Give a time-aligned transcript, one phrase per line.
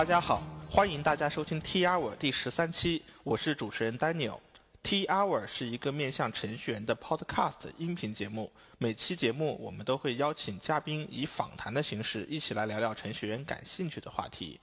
[0.00, 4.38] 大家好，欢迎大家收听 T Hour 第十三期，我是主持人 Daniel。
[4.82, 14.58] T Hour 是一个面向程序员的 Podcast 音频节目，每期节目我们都会邀请嘉宾以访谈的形式一起来聊聊程序员感兴趣的话题。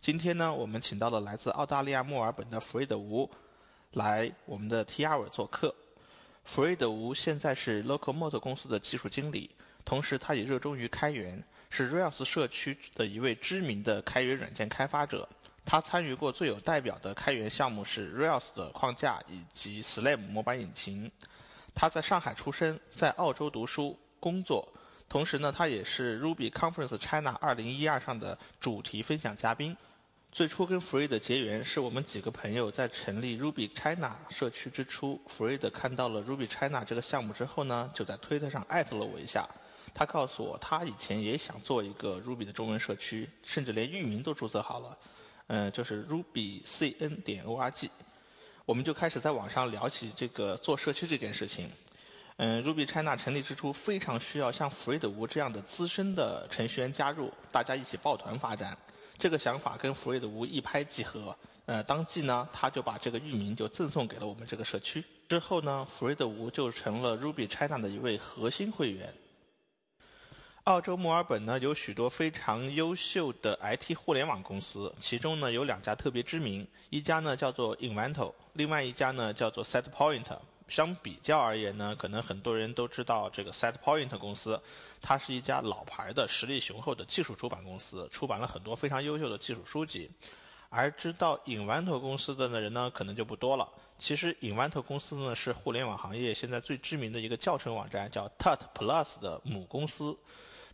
[0.00, 3.30] 今天呢，我们请到了来自澳大利亚墨尔本的弗瑞德吴
[3.90, 5.74] 来我们的 T Hour 做客。
[6.44, 9.50] 弗瑞德吴现在是 Locomote 公司的技术经理，
[9.84, 11.44] 同时他也热衷于开源。
[11.70, 15.28] 是 Rails 社区的一位知名的开源软件开发者，
[15.64, 21.10] 他参与过最有代表的开源项目是 Rails 的框架以及 Slam 模板引擎。
[21.74, 24.66] 他在上海出生，在澳洲读书工作，
[25.08, 29.76] 同时呢，他也是 Ruby Conference China 2012上的主题分享嘉宾。
[30.32, 36.84] 最初跟 f r e e 的结缘是我们几个朋友在成立 Ruby China 社区之初 f r e e 看到了 Ruby China
[36.84, 39.48] 这个项目之后呢，就在推特上艾特了我一下。
[39.98, 44.96] 他告诉我，他以前也想做一个 Ruby 的中文社区，甚至连域名都注册好了，
[45.48, 47.90] 嗯，就是 RubyCN 点 org。
[48.64, 51.68] 我们就开始在网上聊起这个做社区这件事情。
[52.36, 58.78] 嗯，Ruby China 成立之初非常需要像 f r e d 吴这样的资深的程序员加入，大家一起抱团发展。
[59.18, 65.02] 这个想法跟 f r e d 吴一拍即合，呃，当即呢，他就把这个域名就赠送给了我们这个社区。
[65.28, 69.12] 之后呢 f r e d 吴就成了 Ruby China 的一位核心会员。
[70.68, 80.26] 澳洲墨尔本呢有许多非常优秀的 IT 互联网公司，其中呢有两家特别知名，一家呢叫做 Invento，另外一家呢叫做 Setpoint。
[80.68, 84.60] 相比较而言呢，可能很多人都知道这个 Setpoint 公司，
[85.00, 90.10] 它是一家老牌的、实力雄厚的技术出版公司，出版了很多非常优秀的技术书籍。
[90.68, 93.66] 而知道 Invento 公司的人呢，可能就不多了。
[93.96, 100.14] 其实 Invento 公司呢是互联网行业现在最知名的一个教程网站，叫 Tut Plus 的母公司。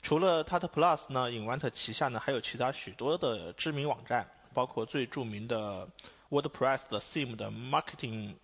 [0.05, 5.89] 除了 Tut Plus 呢，Invent 旗下呢还有其他许多的知名网站，包括最著名的
[6.29, 8.35] WordPress 的 Theme 的 Marketing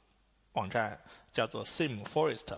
[0.54, 0.98] 网站
[1.34, 2.56] 叫做 Theme Forest，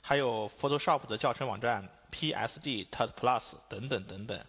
[0.00, 4.44] 还有 Photoshop 的教程网站 PSD Tut Plus 等等等等。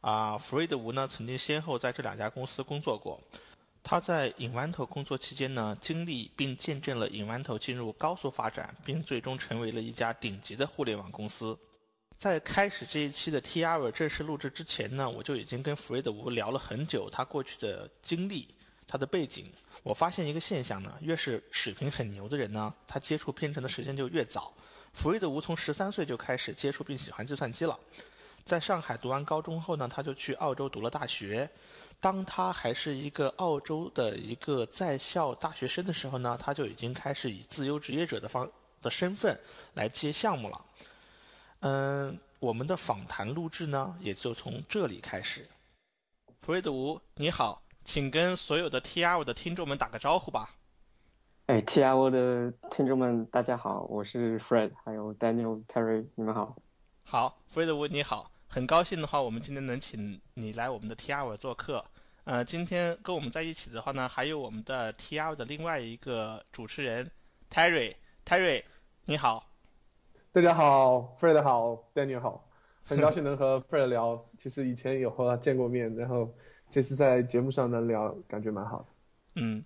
[0.00, 3.20] 啊，弗瑞德吴呢曾经先后在这两家公司工作过。
[3.82, 11.58] 他在 Invent 工作期间呢，经历并见证了 Invent 进入高速发展，并最终成为了一家顶级的互联网公司。
[12.24, 18.48] 在开始这一期的 T R 正式录制之前呢，我就已经跟弗瑞德吴聊了很久他过去的经历、
[18.88, 19.52] 他的背景。
[19.82, 24.54] 我发现一个现象呢，越是水平很牛的人呢，他接触编程的时间就越早。
[24.94, 27.78] 弗瑞德吴从十三岁就开始接触并喜欢计算机了。
[28.42, 31.46] 在上海读完高中后呢，他就去澳洲读了大学。
[32.00, 39.38] 当他还是一个澳洲的一个在校大学生的时候呢，他就已经开始以自由职业者的方的身份
[39.74, 40.64] 来接项目了。
[41.64, 45.48] 嗯，我们的访谈录制呢，也就从这里开始。
[46.42, 50.56] 弗瑞德吴，你好，请跟所有的 T R O 的听众们打个招呼吧。
[51.46, 56.54] 哎，T R O 的听众们，大家好，我是 Fred，还有 Daniel、Terry，你们好。
[57.02, 61.82] 好，弗瑞德吴，你好，很高兴的话，我们今天能请你来我们的 T R O 做客。
[62.24, 67.10] 呃，今天跟我们在一起的话呢，还有我们的 T R O 的另外一个主持人
[67.50, 68.64] Terry，Terry，
[69.06, 69.46] 你好。
[70.34, 72.44] 大家好，Fred 好，Daniel 好，
[72.82, 74.20] 很高兴能和 Fred 聊。
[74.36, 76.28] 其实以前有和他见过面，然后
[76.68, 78.86] 这次在节目上能聊，感觉蛮好的。
[79.36, 79.64] 嗯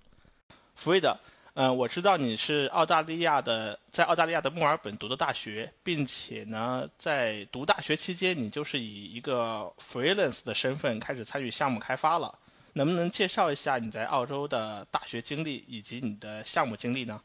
[0.79, 1.17] ，Fred，
[1.55, 12.39] 嗯，我知道你是澳大利亚的，在澳大利亚的墨尔本读的大学，并且呢，在读大学期间，你就是以一个 freelance 的身份开始参与项目开发了。
[12.75, 17.19] 能不能介绍一下你在澳洲的大学经历以及你的项目经历呢？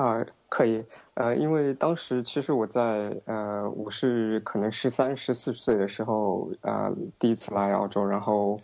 [0.00, 8.58] 啊，可以，呃，因为当时其实我在呃，我是可能十三、十四岁的时候，呃，第一次来澳洲，然后，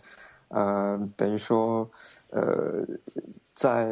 [0.47, 1.87] 呃，等于说，
[2.31, 2.83] 呃，
[3.53, 3.87] 在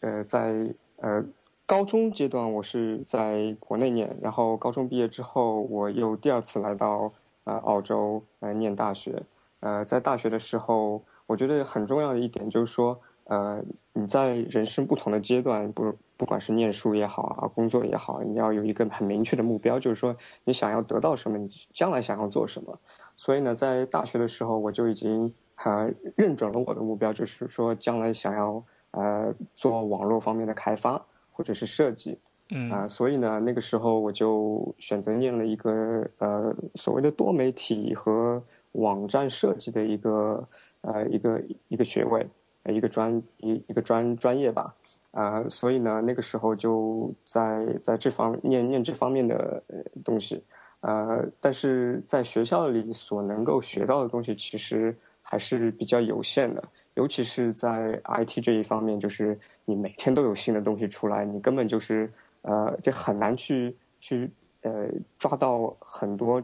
[0.00, 1.22] 呃在呃
[1.66, 7.12] 高中阶段，我是在国内念，然后高中毕业之后，我又第二次来到
[7.44, 9.22] 呃澳洲来念大学，
[9.60, 12.98] 呃，在大学的时候，我觉得很重要的一点就是说。
[13.28, 13.60] 呃，
[13.92, 22.78] 你在人生不同的阶段，不不管是念书也好啊，工作也好，你要有一个很明确的目标，就是说你想要得到什么，你将来想要做什么。
[23.16, 25.32] 所以呢，在大学的时候，我就已经
[25.64, 28.62] 呃认准了我的目标，就是说将来想要
[28.92, 32.18] 呃做网络方面的开发或者是设计。
[32.50, 38.40] 嗯啊，所以呢，那个时候我就选择念了一个呃所谓的多媒体和
[38.72, 40.48] 网站设计的一个
[40.82, 42.24] 呃一个一个学位。
[42.72, 44.74] 一个专一一个专专业吧，
[45.12, 49.62] 啊，所以呢，那个时候就在在这方念念这方面的
[50.04, 50.42] 东西，
[50.80, 56.62] 呃，但是在学校里所能够学到的东西，其实还是比较有限的，
[56.94, 62.12] 尤其是在 IT 这一方面，就是你每天都有新的东西出来，你根本就是
[62.42, 64.30] 呃，就很难去去
[64.62, 64.88] 呃
[65.18, 66.42] 抓到很多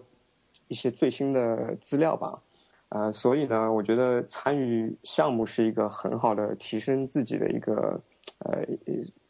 [0.68, 2.38] 一些最新的资料吧。
[2.94, 7.98] 呃，所以呢，我觉得参与项目是一个很好的提升自己的一个，
[8.40, 8.66] 呃，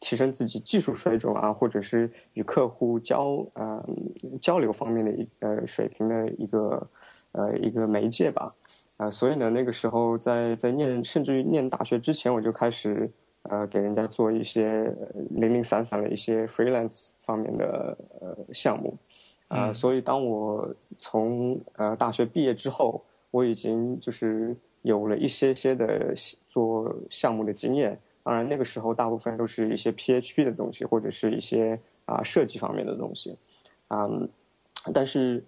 [0.00, 3.80] 提升自己技术水准啊，或者是与客户交呃
[4.40, 6.90] 交流方面的一呃水平的一个
[7.30, 8.52] 呃一个媒介吧。
[8.96, 13.08] 啊，所以呢，那个时候在在念，甚至于念大学之前，我就开始
[13.42, 14.92] 呃给人家做一些
[15.30, 18.98] 零零散散的一些 freelance 方面的呃项目。
[19.46, 20.68] 啊，所以当我
[20.98, 23.00] 从呃大学毕业之后。
[23.32, 26.14] 我已经就是有了一些些的
[26.46, 33.34] 做项目的经验，当然那个时候大部分都是一些 PHP 的东西或者是一些啊设计方面的东西，
[33.88, 34.28] 嗯，
[34.92, 35.42] 但是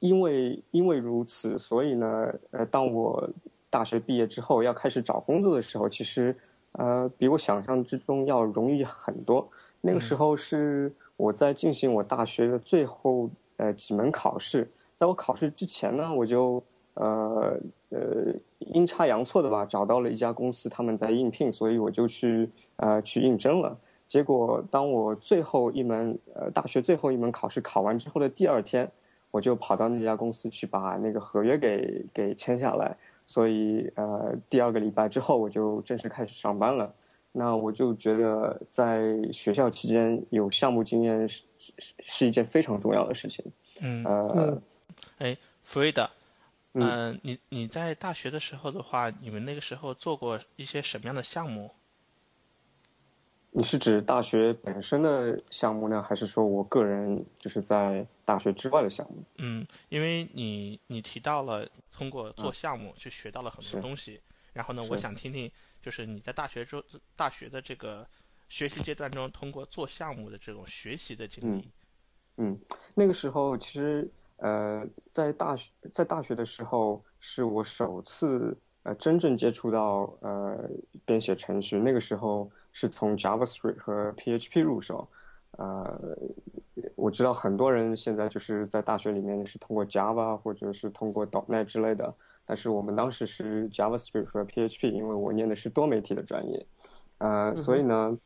[0.00, 3.30] 因为因为如此，所以呢，呃，当我
[3.70, 6.34] 大学毕业之后要开始找工作的时候，其实
[6.72, 9.48] 呃比我想象之中要容易很多。
[9.80, 16.60] 那个时候是我在进行我大学的最后呃几门考试，在我考试之前呢，我就。
[16.94, 17.58] 呃
[17.90, 23.76] 呃，阴差阳错的吧，找到了一家公司，他们在应聘，所以我就去呃去应征了。
[24.06, 28.90] 结果当我最后一门呃大学最后一门考试考完之后的第二天，
[29.30, 32.96] 我就跑到那家公司去把那个合约给给签下来。
[33.24, 36.92] 所以呃第二个礼拜之后，我就正式开始上班了。
[37.32, 43.44] 那我就觉得在学校期间有项目经验是是是一件非常重要的事情。
[43.80, 44.62] 嗯呃，
[45.18, 46.10] 哎，弗瑞德。
[46.74, 51.74] 嗯，你你在大学的时候的话，你们那个时候做过一些什么样的项目？
[53.50, 59.24] 你是指大学本身的项目呢，还是说我个人就是在大学之外的项目？
[59.38, 64.20] 嗯，因为你你提到了通过做项目去学到了很多东西，
[64.52, 65.50] 然后呢，我想听听
[65.82, 66.80] 就是你在大学中
[67.16, 68.06] 大学的这个
[68.48, 71.68] 学习阶段中，通过做项目的这种学习的经历。
[72.36, 72.56] 嗯，
[72.94, 74.08] 那个时候其实。
[74.42, 80.58] 呃，在大学在大学的时候，是我首次呃真正接触到呃
[81.04, 81.78] 编写程序。
[81.78, 85.06] 那个时候是从 JavaScript 和 PHP 入手。
[85.58, 86.16] 呃，
[86.96, 92.14] 我知道很多人现在就是在大学里面是通过 Java 或者是通过 .NET 之类的，
[92.46, 96.66] 但是我们当时是 JavaScript 和 PHP，因为我念的是多媒体的专业。
[97.18, 98.16] 呃，所以呢，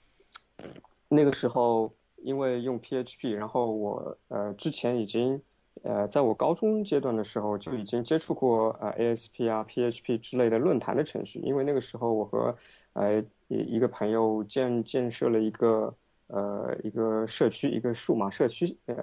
[1.08, 5.42] 那个时候因为用 PHP，然后我呃之前已经。
[5.82, 12.56] 呃，在我高中阶段的时候就已经接触过呃 ASP 啊 PHP 之类的论坛的程序，因为那个时候我和
[12.94, 15.94] 呃一一个朋友建建设了一个
[16.28, 18.94] 呃一个社区一个数码社区呃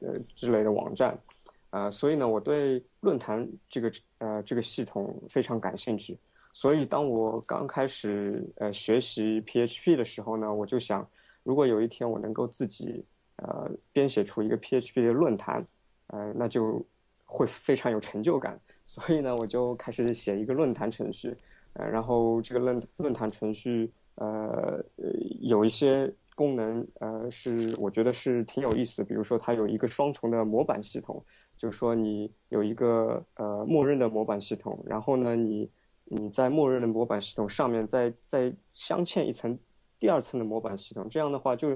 [0.00, 1.18] 呃之类的网站，
[1.70, 6.16] 呃，所以呢我对论坛这个呃这个系统非常感兴趣，
[6.54, 11.06] 所以当我刚开始呃学习 PHP 的时候呢，我就想
[11.42, 13.04] 如果有一天我能够自己
[13.36, 15.66] 呃编写出一个 PHP 的论坛。
[16.12, 16.84] 呃，那就
[17.24, 21.32] 会非常有成就感，所以呢，我就开始写一个论坛程序，
[21.72, 24.78] 呃，然后这个论论坛程序，呃，
[25.40, 31.24] 有一些功能，呃，是我觉得是挺有意思的，比如说它有一个双重的模板系统，
[31.56, 35.70] 就是说你有一个呃默认的模板系统，然后呢，你
[36.04, 39.58] 你在默认的模板系统上面再再镶嵌一层
[39.98, 41.74] 第二层的模板系统，这样的话就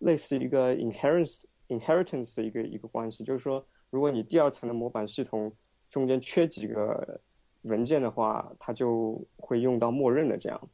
[0.00, 3.64] 类似一个 inheritance inheritance 的一个一个关系，就是说。
[3.90, 5.52] 如果你第二层的模板系统
[5.88, 7.20] 中间缺几个
[7.62, 10.68] 文件的话，它就会用到默认的这样，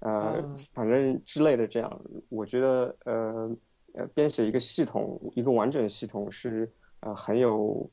[0.00, 2.00] 呃，反正之类的这样。
[2.28, 3.56] 我觉得，呃，
[3.94, 6.70] 呃，编写一个系统，一个完整的系统是
[7.00, 7.88] 呃很有，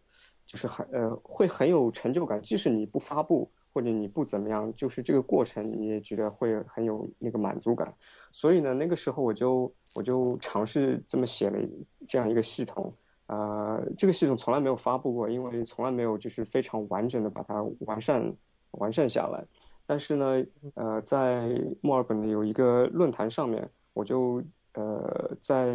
[0.46, 2.42] 就是很呃会很有成就感。
[2.42, 7.94] 即使你不发布或者你不怎么样，就是这个过程你也觉得会很有那个满足感。
[8.32, 11.60] 所以呢，那个时候我就我就尝试这么写了
[12.08, 12.94] 这样一个系统。
[13.34, 18.32] 呃，这个系统从来没有发布过，因为从来没有就是非常完整的把它完善
[18.72, 19.44] 完善下来。
[19.88, 21.50] 但是呢，呃，在
[21.82, 24.44] 墨尔本的有一个论坛上面，我就
[24.76, 25.74] 呃在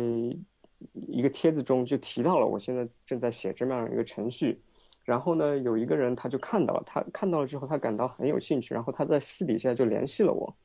[1.09, 4.63] 一个帖子中就提到了我现在正在写这么样一个程序。
[5.03, 10.57] 然后呢，有一个人他就看到了，他看到了之后，他感到很有兴趣，然后他在私底下就联系了我。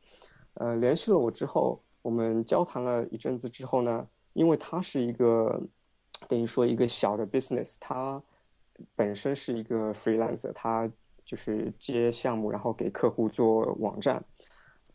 [0.56, 5.60] 呃，联系了我之后，我们交谈了一阵子之后呢，因为他是一个。
[6.28, 8.22] 等于说一个小的 business，它
[8.96, 10.92] 本身是一个 freelancer，他
[11.24, 14.24] 就是接项目，然后给客户做网站，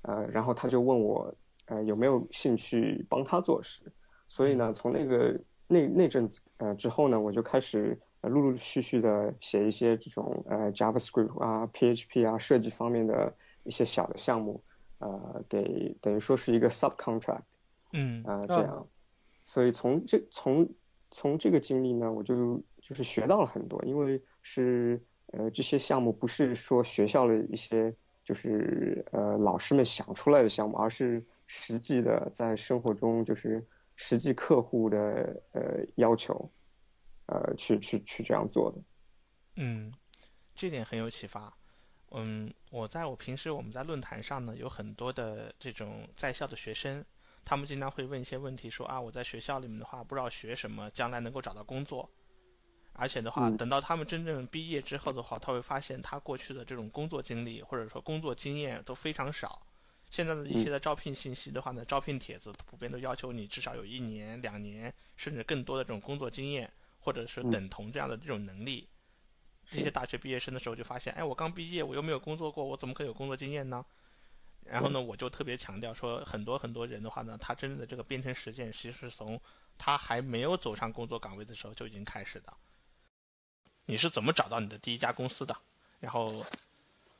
[0.02, 1.32] 呃，然后他就问我，
[1.68, 3.82] 呃，有没有兴趣帮他做事？
[4.26, 13.32] 所以呢，从那个那那阵子呃之后呢，我就开始陆陆续续的写一些这种呃 JavaScript 啊、PHP 啊设计方面的
[13.62, 14.60] 一些小的项目，
[14.98, 17.42] 呃，给等于说是一个 subcontract，
[17.92, 18.86] 嗯，呃，这样，
[19.44, 20.68] 所以从这从
[21.10, 36.50] 从这个经历呢，我就就是学到了很多，因为是呃这些项目不是说学校的一些就是呃老师们想出来的项目，而是实际的在生活中就是实际客户的呃要求。
[37.30, 38.78] 呃，去去去这样做的，
[39.56, 39.92] 嗯，
[40.54, 41.52] 这点很有启发。
[42.12, 47.04] 嗯，我在我平时我们在论坛上呢，有很多的这种在校的学生，
[47.48, 52.08] 他们经常会问一些问题，说啊，我在学校里面的话，不知道学什么，将来能够找到工作。
[52.92, 59.62] 而且的话，等到他们真正毕业之后的话，他会发现他过去的这种工作经历或者说工作经验都非常少。
[60.10, 66.70] 现在的一些的招聘信息的话呢，招聘帖子普遍都要求你至少有一年、两年，甚至更多的这种工作经验。
[67.00, 68.86] 或者是等同这样的这种能力，
[69.64, 73.82] 这些大学毕业生的时候就发现，哎，我刚毕业，我又没有工作过，我怎么可能有工作经验呢？
[74.70, 79.40] 然后呢，我就特别强调说，很多很多人的话呢，他真正的这个编程实践，其实是从
[79.76, 82.52] 他还没有走上工作岗位的时候就已经开始的。
[83.86, 85.56] 你是怎么找到你的第一家公司的？
[86.00, 86.44] 然后，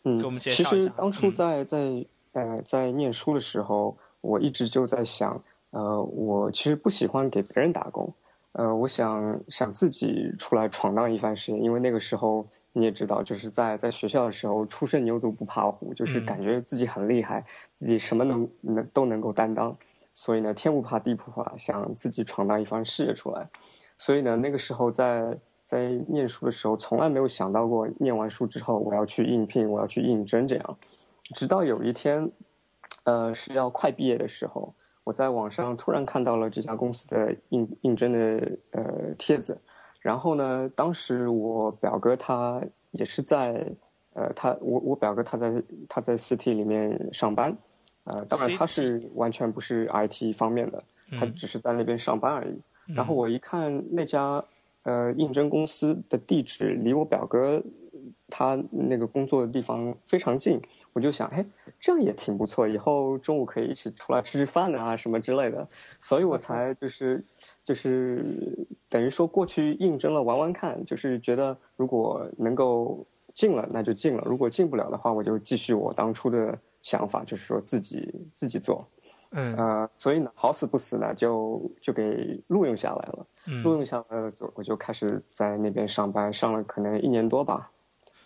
[0.03, 0.71] 嗯，给我们介绍一下。
[0.71, 8.13] 其实当初在在呃在念书的时候，我一直就在想，呃，我其实不喜欢给别人打工。
[8.53, 19.77] 呃，我想想自己出来闯荡一番事业，因为那个时候你也知道，就是在在学校的时候，初生牛犊不怕虎，就是感觉自己很厉害，自己什么能能都能够担当，
[20.13, 23.49] 所以呢，天不怕地不怕，想自己闯荡一番事业出来。
[23.97, 30.79] 所以呢，那个时候在在念书的时候，从来没有想到过念完书之后我要去应聘，我要去应征这样。
[31.35, 32.31] 直到有一天，
[33.05, 34.75] 呃，是要快毕业的时候。
[35.05, 39.59] 我在网上突然看到了这家公司的应应征的呃帖子，
[40.01, 42.63] 然后呢，当时我表哥他
[42.93, 43.67] 也是在
[44.15, 47.57] 呃他我我表哥他在他在 CT 里面上班，
[48.05, 50.83] 呃，当然他是完全不是 IT 方面的，
[51.19, 52.61] 他只是在那边上班而已。
[52.95, 54.43] 然后我一看那家
[54.85, 57.63] 呃应征公司的地址离我表哥
[58.29, 60.61] 他那个工作的地方非常近。
[60.99, 61.47] 我就想，哎，
[61.79, 65.65] 这样也挺不错，以后中午可以一起出来吃吃饭啊，什么之类的，
[66.01, 67.25] 所以我才就是
[67.63, 78.85] 就是等于说过去应征了玩玩看，就是觉得如果能够进了那就进了，如果进不了的话，我就继续我当初的想法，就是说自己自己做，
[79.31, 79.55] 嗯。
[79.55, 83.27] 呃，所以呢，好死不死呢，就就给录用下来了，
[83.63, 87.71] 录用下来了，我就开始在那边上班，上了可能一年多吧。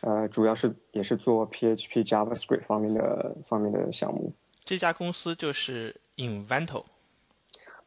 [0.03, 4.33] 呃，主要是也是做 PHP、JavaScript 方面的方面的项目。
[4.65, 6.85] 这家公司就是 Invento。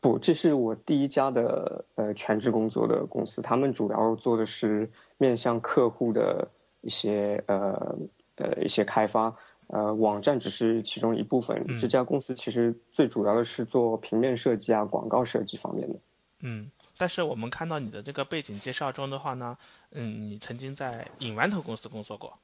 [0.01, 3.41] 不，这是我第一家的呃全职工作的公司。
[3.41, 6.47] 他们主要做的是面向客户的
[6.81, 7.97] 一些呃
[8.35, 9.33] 呃一些开发，
[9.69, 11.65] 呃网站只是其中一部分。
[11.79, 15.99] 这家公司其实最主要的是做平面设计啊、广告设计方面的。
[16.41, 16.71] 嗯。
[16.97, 19.57] 但是我们看到你的这个背景介绍中的话呢，
[19.97, 22.37] 嗯，你曾经在影丸头公司工作过，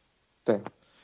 [0.44, 0.60] 对。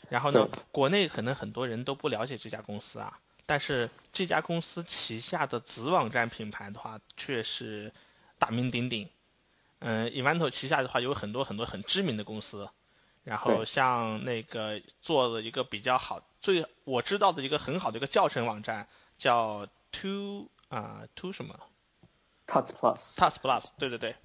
[0.10, 7.94] 然后呢，国内可能很多人都不了解这家公司啊，但是这家公司旗下的子网站品牌的话，却是
[8.40, 9.08] 大名鼎鼎。
[9.80, 12.68] 嗯，影丸头旗下的话有很多很多很知名的公司，
[13.26, 18.88] 然后像那个做了一个比较好，最我知道的一个很好的一个教程网站
[19.18, 21.54] 叫 Two 啊 Two 什么
[22.48, 24.16] ？Tuts Plus，Tuts Plus，对对对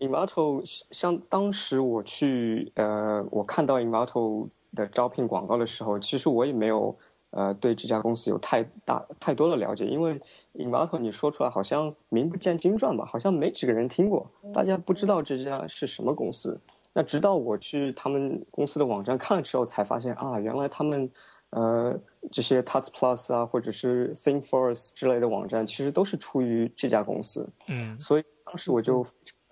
[0.00, 6.96] ，Invato 像当时我去呃，我看到 Invato 的招聘广告的时候，其实我也没有
[7.30, 10.18] 呃对这家公司有太大太多的了解，因为
[10.54, 16.60] Invato 你说出来好像名不见经传吧，好像没几个人听过，大家不知道这家是什么公司。
[16.92, 21.08] 那直到我去他们公司的网站看了之后，才发现啊，原来他们。
[21.52, 21.98] 呃，
[22.30, 27.44] 这些 Tuts Plus 啊，或者是 ThinkForce 之类的网站，其实都是出于这家公司。
[27.66, 29.04] 嗯，所以当时我就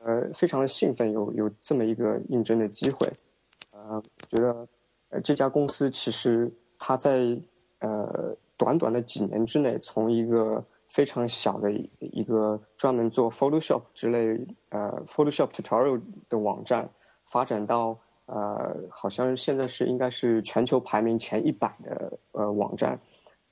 [0.09, 3.07] 呃非常的兴奋，有有这么一个应征的机会。
[3.75, 4.67] 呃，觉得
[5.11, 7.39] 呃这家公司其实它在
[7.81, 16.01] 呃短短的几年之内，从一个非常小的一个专门做 Photoshop 之类呃 Photoshop tutorial
[16.31, 16.89] 的网站，
[17.27, 17.99] 发展到。
[18.31, 23.01] 呃，好像现在是应该是全球排名前一百的呃网站，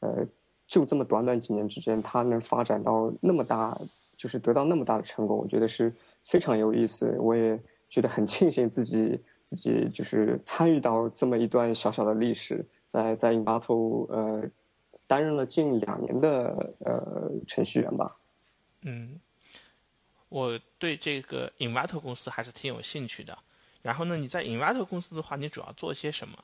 [0.00, 0.22] 呃，
[0.66, 3.75] 就这么短短几年之间，它能发展到那么大，
[4.18, 5.90] 就是得到那么大的成功，我觉得是
[6.26, 7.16] 非常有意思。
[7.18, 14.42] 我也觉得很庆幸自己自己就是参与到这么一段小小的历史，在在 Invato 呃
[15.06, 18.16] 担任了近两年的呃程序员吧。
[18.83, 19.18] 嗯，
[20.28, 23.38] 我对这个 Invato 公司还是挺有兴趣的。
[23.83, 26.37] 然后呢，你在 Invato 公司的话，你主要做些什么？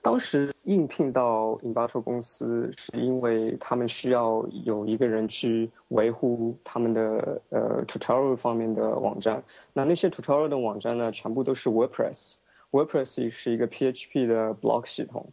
[0.00, 9.42] 当时应聘到 Invato 公司，是因为他们需要有一个人去维护他们的呃 tutorial 方面的网站。
[9.72, 12.36] 那那些 tutorial 的网站呢，全部都是 WordPress。
[12.70, 15.26] WordPress 是一个 PHP 的 block 系统。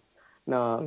[0.44, 0.82] 那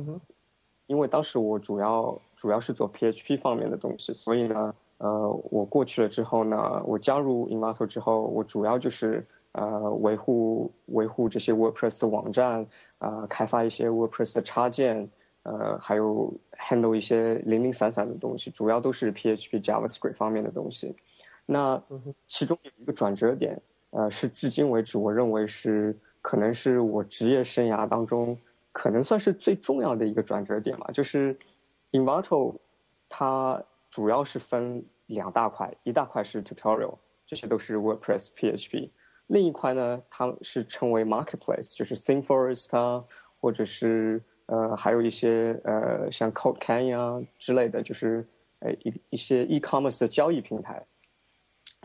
[0.87, 12.65] 因为当时我主要主要是做 PHP 方面的东西，所以呢，呃，我过去了之后呢，我加入 Invato 之后，我主要就是呃维护维护这些 WordPress 的网站。
[12.99, 15.09] 啊，开发一些 WordPress 的插件，
[15.43, 20.95] 呃，还有 handle 一些零零散散的东西，主要都是 PHP、JavaScript 方面的东西。
[21.45, 21.81] 那
[22.27, 28.37] 其中有一个转折点，呃，是至今为止我认为是可能是我职业生涯当中
[28.71, 31.35] 可能算是最重要的一个转折点吧，就是
[31.91, 32.53] Invato
[33.07, 38.89] 它主要是分两大块，一大块是 Tutorial，这些都是 WordPress、PHP。
[39.29, 43.05] 另一块呢，它是称为 marketplace，就是 ThinkForest 啊，
[43.39, 48.27] 或者是呃，还有一些呃，像 CodeCan 啊之类的，就是
[48.59, 50.83] 呃一一些 e-commerce 的交易平台。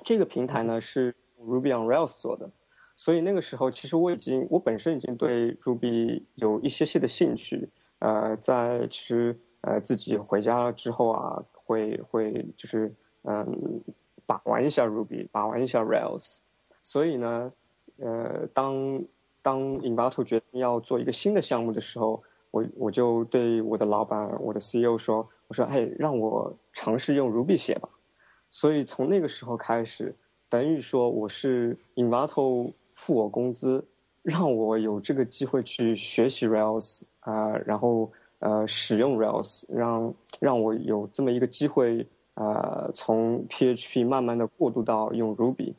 [0.02, 2.50] 这个平台呢是 Ruby on Rails 做的，
[2.96, 7.70] 所以那个时候其实我已经我本身已经对 Ruby 有一些些的兴趣。
[7.98, 12.90] 呃，在其实呃自己回家了之后啊，会会就是
[13.24, 13.82] 嗯
[14.24, 16.38] 把玩一下 Ruby，把玩一下 Rails。
[16.84, 17.50] 所以呢，
[17.96, 19.02] 呃，当
[19.40, 27.88] 当 Invato 决定要做一个新的项目的时候，我我就对我的老板，我的 CEO 说：“我说，哎，让我尝试用 Ruby 写吧。”
[28.52, 30.14] 所以从那个时候开始，
[30.50, 33.82] 等于说我是 Invato 付我工资，
[34.22, 45.72] 让我有这个机会去学习 Rails 啊，然后呃使用 Rails，让让我有这么一个机会啊，从 PHP 慢慢的过渡到用 Ruby。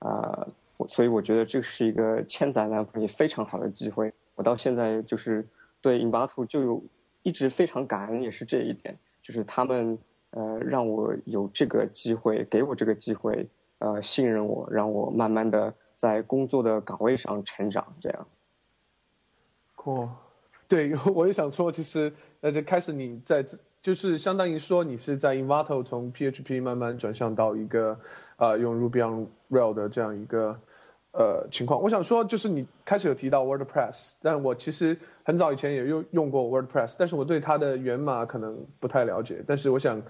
[0.00, 0.46] 啊，
[0.86, 4.12] 所以我觉得这是一个千载难逢也非常好的机会。
[4.34, 5.42] 我到现在就是
[5.80, 6.84] 对 Invato 就有
[7.22, 9.98] 一直非常感恩，也是这一点，就是他们
[10.32, 18.26] 呃让我有这个机会，给我这个机会，呃信任我，让我慢慢的在工作的岗位上成长，这样。
[19.76, 20.10] 哦，
[20.68, 23.42] 对， 我也想说，其实呃，就开始你在
[23.80, 27.98] 就是相当于说你是在 Invato 从 PHP 慢慢转向到一个。
[28.36, 30.54] 呃，用 Ruby on Rails 的这样一个
[31.12, 34.94] 呃情况，我想说，就是你开始有提到 WordPress，但我其实
[35.24, 39.42] 很早以前也用用过 WordPress，但是我对它的源码可能不太了解。
[39.46, 40.02] 但是我想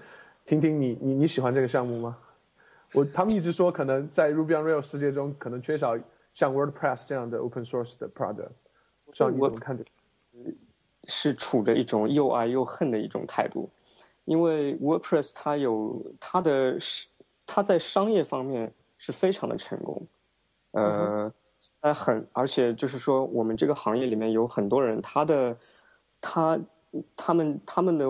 [0.45, 2.17] 听听你，你你喜欢这个项目吗？
[2.91, 5.97] 我他们一直说，可能在 Ruby on Rails 世界中，可能缺少
[6.33, 8.49] 像 WordPress 这样的 open source 的 product。
[9.05, 9.85] 不知道你怎么看这？
[11.07, 13.69] 是处着一种又爱又恨的一种态度，
[14.25, 17.07] 因为 WordPress 它有它的是。
[17.47, 20.05] 它在商业方面是非常的成功，
[20.71, 21.33] 呃，
[21.79, 25.57] 呃，很，而且就是说，我们这个行业里面有很多人，他的，
[26.19, 26.59] 他，
[27.15, 28.05] 他们他们的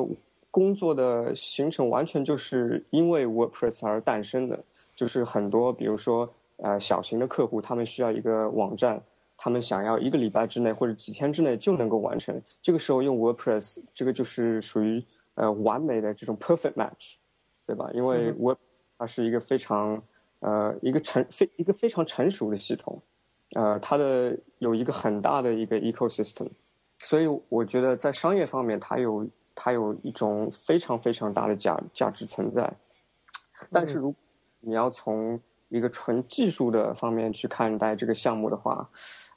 [0.50, 4.60] 工作的形成完全就是因为 WordPress 而诞生的，
[4.95, 9.02] 就是很多，比如说，呃，小型的客户，他们需要一个网站，
[9.38, 15.04] 他们想要一个礼拜之内或者几天之内就能够完成，这个时候用 WordPress，这个就是属于
[15.36, 17.13] 呃完美的这种 perfect match，
[17.65, 17.89] 对吧？
[17.93, 18.58] 因为 Word
[18.97, 20.01] 它是一个非常，
[20.39, 23.01] 呃，一个成非一个非常成熟的系统，
[23.55, 26.49] 呃，它的有一个很大的一个 ecosystem，
[26.99, 32.73] 所以我觉得在商业方面，它有它有一种非常非常大的价价值存在。
[33.71, 34.13] 但是如
[34.60, 38.89] 你要从一个纯技术的方面去看待这个项目的话，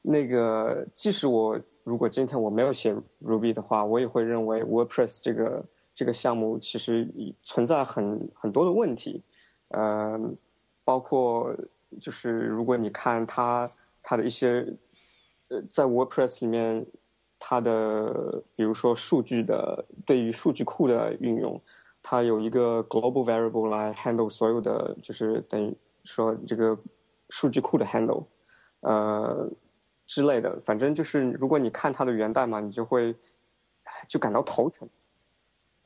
[0.02, 7.08] 那个即使我如果今天我没有写 Ruby 的话，我也会认为 WordPress 这个这个项目其实
[7.42, 9.22] 存在很很多的问题。
[9.70, 10.18] 呃，
[10.84, 11.54] 包括
[12.00, 13.70] 就是如果你看它
[14.02, 14.66] 它的一些
[15.48, 16.86] 呃，在 WordPress 里面，
[17.38, 21.60] 它的比如说数据的对于数据库的运用，
[22.02, 26.78] 它有一个 global variable 来 handle 所有的，就是等于说这个
[27.28, 28.24] 数据库的 handle，
[28.80, 29.48] 呃
[30.06, 33.14] 之类的，反正就是如果你看它的源代码，你就会
[34.08, 34.88] 就感到头疼，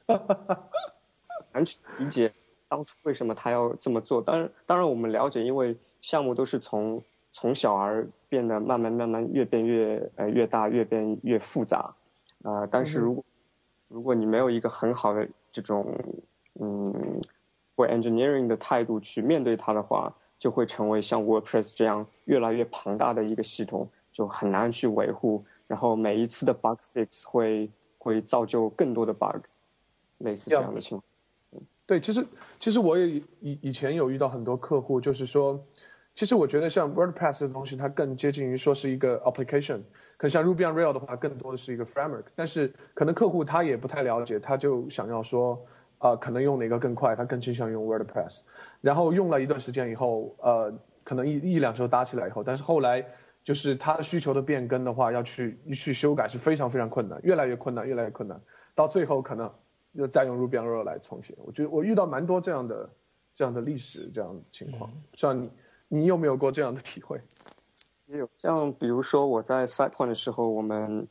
[1.52, 2.32] 难去理解。
[2.68, 4.20] 当初为什么他要这么做？
[4.20, 11.94] 当然，当然我们了解，因为项目都是从从小而变得慢慢慢慢越变越呃越大，越变越复杂
[12.42, 12.66] 啊。
[12.66, 13.24] 但是如果
[13.88, 15.86] 如果你没有一个很好的这种
[16.60, 17.20] 嗯
[17.76, 25.44] 或 engineering 的态度去面对它的话，就会成为像 WordPress 这样越来越庞大的一个系统，就很难去维护。
[25.66, 29.44] 然后每一次的 bug fix 会会造就更多的 bug，
[30.18, 31.04] 类似这样的情况。
[31.86, 32.26] 对，其实
[32.58, 35.62] 其实我也以以前有遇到很多客户，就是说，
[36.14, 39.80] 其实我觉得像 WordPress 的东西，它更接近于说是一个 application。
[40.16, 42.24] 可像 Ruby on r a i l 的话，更多的是一个 framework。
[42.34, 45.62] 但是可能客户他也不太了解，他就想要说，
[45.98, 48.40] 呃，可能用哪个更快，他更倾向用 WordPress。
[48.80, 53.04] 然后用了一段时间以后，呃，可能一一两周搭起来以后，但是后来
[53.42, 58.40] 就是他需求的变更的话，要去去修改是非常非常困难，越来越困难，越来越困难。
[58.74, 59.52] 到最后可能
[59.94, 61.34] 要再用 Ruby on Rails 来重写。
[61.38, 62.88] 我觉得我遇到蛮多这样的
[63.34, 64.90] 这样的历史这样的情况。
[65.14, 65.50] 像你，
[65.88, 67.20] 你有没有过这样的体会？
[68.06, 71.08] 也有像比如说我在 SitePoint 的时候，我们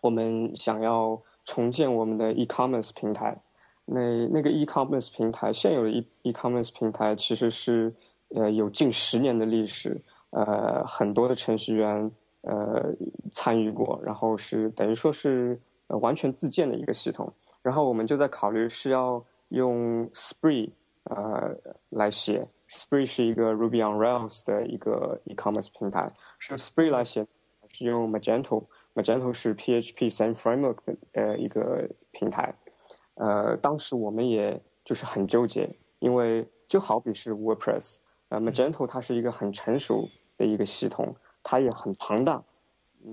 [0.00, 3.38] 我们想要重建我们的 e-commerce 平台，
[3.84, 7.94] 那那个 e-commerce 平台现有的 e e-commerce 平台其实是
[8.30, 12.90] 呃有近十年的历史，呃很多的程序员呃
[13.30, 17.30] 参与过，然后是等于说是完全自建的一个系统，
[17.62, 20.70] 然后我们就在考虑是要用 Spree
[21.04, 21.56] 呃
[21.90, 22.48] 来写。
[22.68, 27.26] Spree 是一个 Ruby on Rails 的一个 e-commerce 平台，是 Spree 来写，
[27.68, 32.54] 是用 Magento，Magento 是 PHP Same Framework 的呃一个平台，
[33.16, 37.96] 呃，当时我们也就是很纠结，因为就好比是 WordPress，
[38.30, 42.42] 呃，Magento 它是一个很成熟的一个系统，它也很庞大，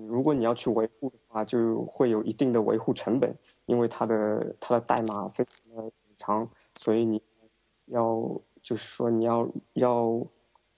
[0.07, 3.35] 如果你要去维护的话，就会有一定的维护成本，
[3.69, 7.21] 因为它的它的代码非常的长，所以你
[7.85, 8.41] 要。
[8.61, 10.21] 就是说，你要要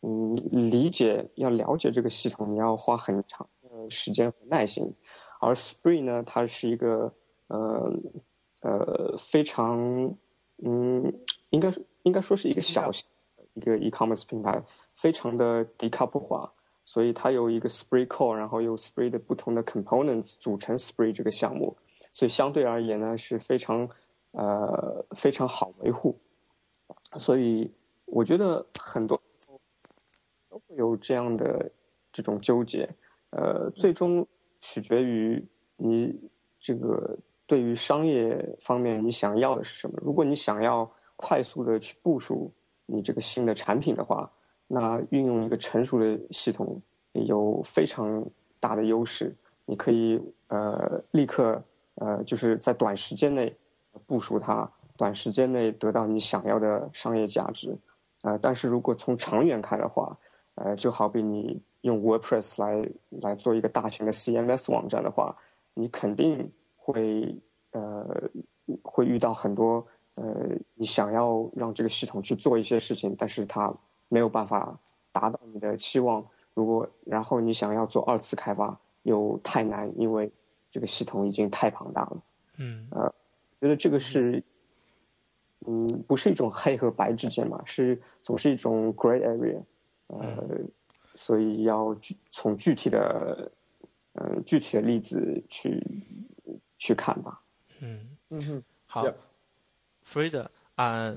[0.02, 4.94] 嗯理解、要了解这个系统，你要花很长的时间和耐心。
[5.40, 7.12] 而 Spring 呢，它是一个
[7.48, 7.92] 呃
[8.62, 10.16] 呃非常
[10.64, 11.12] 嗯，
[11.50, 11.74] 应该
[12.04, 13.04] 应该说是一个小型
[13.36, 21.76] 的一个 e-commerce 平台，非常的 decouple 化，所以它有一个 Spring core，然后有 Spring 的不同的 components 组成 Spring 这个项目，
[22.12, 23.90] 所以相对而言呢是非常
[24.32, 26.18] 呃非常好维护。
[27.18, 27.72] 所以
[28.06, 29.22] 我觉得很多
[30.76, 31.72] 有这样的
[32.12, 32.90] 这种纠结，
[33.32, 34.26] 呃，最终
[34.60, 35.46] 取决于
[35.78, 39.98] 你这个对于商业方面你想要的是什么。
[40.02, 42.52] 如果你想要快速的去部署
[42.86, 44.32] 你这个新的产品的话，
[44.68, 46.82] 那运用一个成熟的系统
[47.14, 48.26] 有非常
[48.60, 49.36] 大的优势。
[49.66, 51.62] 你可以呃立刻
[52.02, 53.56] 呃就是在短时间内
[54.06, 54.70] 部署它。
[54.98, 57.76] 短时间内得到你想要的商业价值，
[58.22, 60.16] 呃，但是如果从长远看的话，
[60.54, 62.88] 呃，就好比你用 WordPress 来
[63.22, 65.36] 来做一个大型的 CMS 网站的话，
[65.74, 67.36] 你肯定会
[67.72, 68.06] 呃
[68.84, 69.84] 会遇到很多
[70.16, 70.24] 呃
[70.76, 73.74] 你想要让这个系统去做一些事情，但是它
[74.08, 74.78] 没有办法
[75.12, 76.24] 达到你的期望。
[76.54, 80.32] 如果然后你想要做二次开发又太难，因为
[80.72, 82.24] 这个系统已经太庞大了。
[82.58, 83.14] 嗯，呃，
[83.60, 84.44] 觉得这个是。
[85.68, 89.64] 嗯，不是一种黑和白之间嘛，是总是一种 gray area，
[90.08, 90.60] 呃，
[91.14, 93.52] 所以要具从具体的，
[94.14, 95.80] 呃，具体的例子去
[96.80, 97.40] 去看吧。
[97.80, 99.06] 嗯嗯哼，好
[100.04, 101.16] ，Freda 啊，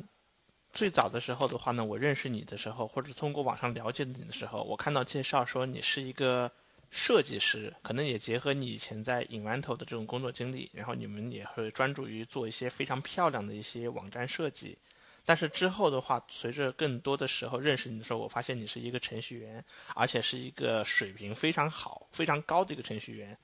[0.70, 6.52] 最早的时候的话呢，我认识你的时候，或者通过网上了解你的时候，我看到介绍说你是一个。
[6.96, 14.78] 设计师可能也结合你以前在 Inventor 的这种工作经历，然后你们也会专注于做一些非常漂亮的一些网站设计。
[15.24, 19.64] 但是之后的话，随着更多的时候认识你的时候，我发现你是一个程序员，
[19.96, 23.37] 而且是一个水平非常好、非常高的一个程序员。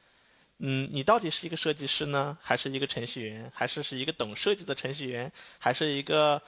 [0.58, 6.40] 嗯，你到底是一个设计师呢，还是一个程序员，还是是一个懂设计的程序员，还是一个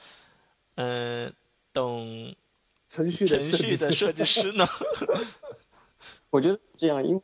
[0.75, 1.33] 嗯
[1.73, 2.33] 懂
[2.87, 4.65] 程序程序的设计师呢？
[6.33, 7.21] 我觉得这样，因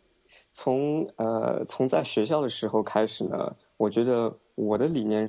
[0.54, 5.28] 从呃从在学校的时候开始呢，我觉得我的理念，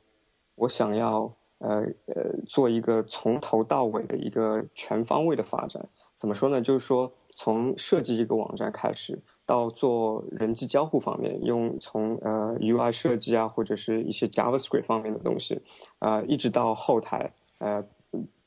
[0.55, 5.89] 我想要呃呃做一个从头到尾的一个全方位的发展。
[6.15, 6.61] 怎么说呢？
[6.61, 15.59] 就是说从设计一个网站开始，到做人机交互方面，用从呃 UI 设计啊，或者是一些 JavaScript 方面的东西，
[16.01, 17.83] 啊，一直到后台呃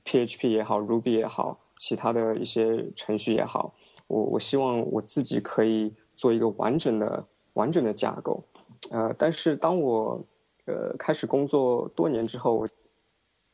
[0.05, 3.73] PHP 也好，Ruby 也好，其他的一些程序也好。
[4.13, 8.43] 我我希望我自己可以做一个完整的完整的架构，
[8.91, 10.23] 呃，但是当我
[10.65, 12.67] 呃开始工作多年之后，我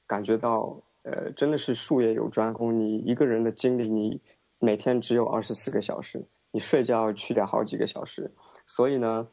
[0.06, 4.20] 感觉到呃真的是术业有专攻，你一个人的精力你
[4.60, 8.30] 每天只有二十四个小时，你睡觉去掉好几个小时，
[8.66, 9.26] 所以呢，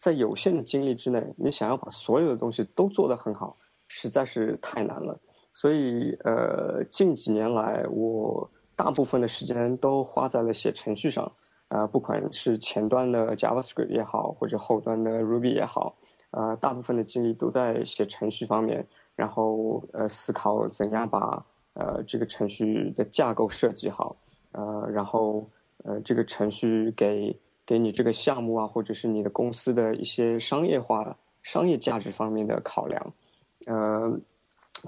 [0.00, 3.56] 在有限的精力之内，你想要把所有的东西都做得很好，
[3.86, 5.20] 实在是太难了。
[5.52, 8.50] 所以呃近几年来我。
[8.76, 11.30] 大部分的时间都花在了写程序上，
[11.68, 15.96] 啊，不管是前端的 JavaScript 也好，或者后端的 Ruby 也好，
[16.30, 24.16] 啊，大部分的精力都在写程序方面，然后呃思考怎样把呃这个程序的架构设计好，
[24.52, 25.48] 呃，然后
[25.84, 33.12] 呃，这个程序给给你这个项目啊，或者是你的公司的一些商业化、商业价值方面的考量，
[33.66, 34.18] 呃，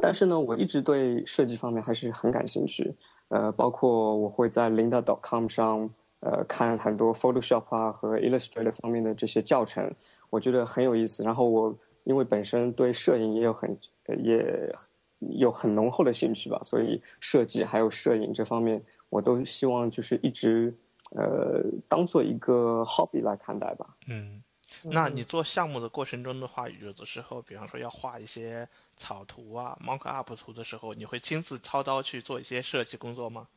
[0.00, 2.94] 但是呢，我一直对设计方面还是很感兴趣，
[3.28, 9.92] 呃，包括我会在 Linda.com 上呃看很多 Photoshop 啊和 Illustrator 方面的这些教程，
[10.30, 11.22] 我觉得很有意思。
[11.24, 13.76] 然后我因为本身对摄影也有很
[14.22, 14.74] 也
[15.18, 18.82] 有很浓厚的兴趣吧，所以设计还有摄影这方面。
[19.08, 20.76] 我都希望就是一直，
[21.12, 23.86] 呃，当做一个 hobby 来看待吧。
[24.08, 24.42] 嗯，
[24.82, 33.48] 那你做项目的过程中的话，有的时候，比方说要画一些草图啊、mock up 图的时候，你会亲自操刀去做一些设计工作吗？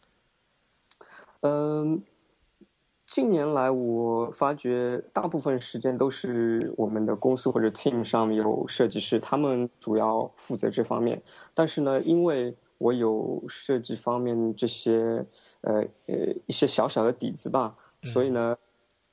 [1.41, 2.03] 嗯，
[3.05, 11.21] 近年来我发觉大部分时间都是我们的公司或者 team 上有设计师，他们主要负责这方面。
[11.53, 15.25] 但是呢，因为我有设计方面这些
[15.61, 18.55] 呃呃一些小小的底子吧，所以呢，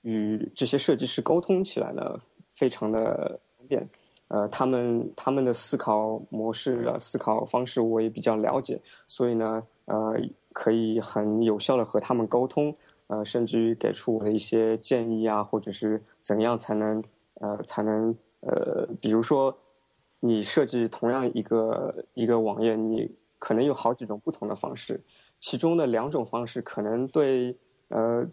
[0.07, 2.17] 与这些设计师沟通起来呢，
[2.53, 3.89] 非常的方便。
[4.29, 10.15] 呃，他们他们的思考模式啊，思考方式我也比较了解，所以呢，呃，
[10.53, 12.75] 可以很有效的和他们沟通，
[13.09, 17.03] 呃，甚至于给出我的一些建议啊，或者是怎样才能
[17.35, 19.57] 呃才能呃，比如说
[20.21, 23.11] 你设计同样一个一个网页，你。
[23.39, 24.99] 可能有好几种不同的方式，
[25.41, 27.55] 其中的两种方式可能对
[27.89, 28.27] 呃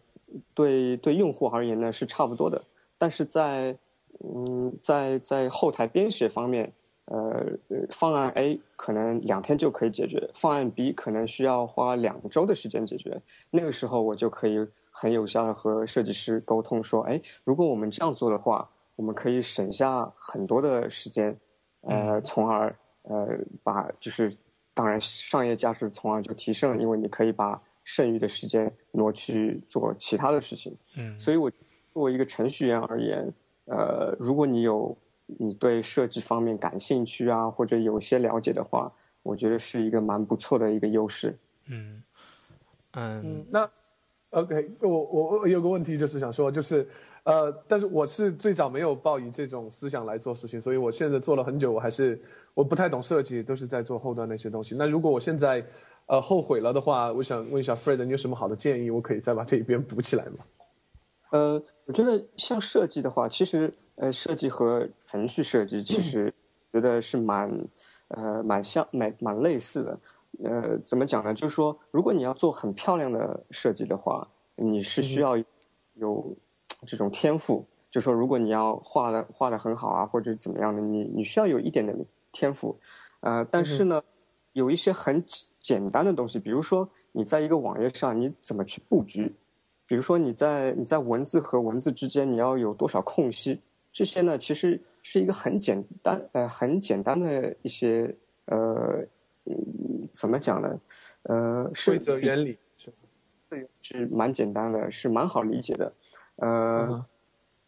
[0.53, 2.63] 对对用户而言呢是差不多的，
[2.97, 3.77] 但是在
[4.23, 6.73] 嗯在在后台编写方面，
[7.05, 7.45] 呃
[7.89, 13.21] 方案 A 可能两天就可以解决，方案 B 可能需要花两周的时间解决。
[13.49, 21.37] 那个时候我就可以很有效的和设计师沟通说，哎，如果我们这样做的话，我们可以省下很多的时间，
[21.81, 23.27] 呃，从而呃
[23.63, 24.35] 把就是。
[24.75, 30.75] 当然，商业价值从而就提升了，因为你可以把剩余的时间挪去做其他的事情。
[30.97, 31.51] 嗯，所以我
[31.93, 33.33] 作为一个程序员而言，
[33.65, 38.91] 呃，如果你有你对设计方面感兴趣啊，或者有些了解的话，
[39.21, 41.37] 我觉得是一个蛮不错的一个优势。
[41.67, 42.03] 嗯
[42.93, 43.69] 嗯，那
[44.31, 46.87] OK，我我我有个问题就是想说，就是。
[47.25, 52.21] 呃，但是我是最早没有抱以这种思想来做事情，所以我现在做了很久，我还是
[52.53, 54.75] 我不太懂设计，都是在做后端那些东西。
[54.75, 55.65] 那如果我现在
[56.07, 58.89] 呃后悔了的话，我想问一下 Fred，你有什么好的建议？
[58.89, 60.45] 我可以再把这一边补起来吗？
[61.31, 66.33] 呃，我觉得像设计的话，其实呃设计和程序设计其实
[66.71, 67.49] 觉得是蛮
[68.09, 69.99] 呃蛮像蛮蛮类似的。
[70.43, 71.33] 呃，怎么讲呢？
[71.33, 75.35] 就是说，如果你要做很漂亮的设计的话，你是需要
[75.95, 76.35] 有。
[76.85, 81.97] 这种天赋，就说如果你要画的画的很好啊，或者怎么样的，你你需要有一点点
[82.29, 82.77] 天赋，
[83.21, 84.03] 呃，但是呢，
[84.51, 85.23] 有一些很
[85.63, 89.34] 简单的东西，比如说你在一个网页上你怎么去布局，
[89.88, 98.13] 比如说你在你在文字和文字之间你要有多少空隙，这些呢其实是一个很简单呃很简单的一些
[98.47, 99.04] 呃
[100.12, 100.80] 怎么讲呢
[101.23, 105.93] 呃规则原理是是蛮简单的，是蛮好理解的。
[106.38, 107.06] 呃，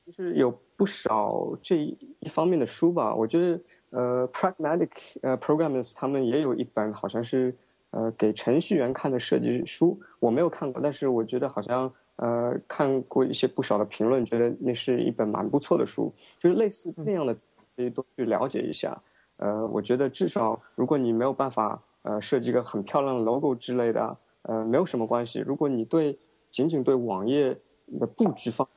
[0.06, 3.14] 就是有不少这一方面的书吧。
[3.14, 4.90] 我觉得，呃，Pragmatic
[5.22, 7.56] 呃 Programmers 他们也有一本，好像是
[7.96, 9.98] 呃给程序员看的设计书。
[10.20, 16.12] 我没有看过，但是我觉得好像呃看过一些不少的评论，觉得那是一本蛮不错的书。
[16.38, 17.34] 就是类似那样的，
[17.76, 19.02] 可以多去了解一下。
[19.38, 25.40] 呃，我觉得至少如果你没有办法呃设计一个很漂亮的 logo 之类的，呃，没有什么关系。
[25.40, 26.18] 如果你对
[26.52, 28.68] 仅仅对网页你的布局方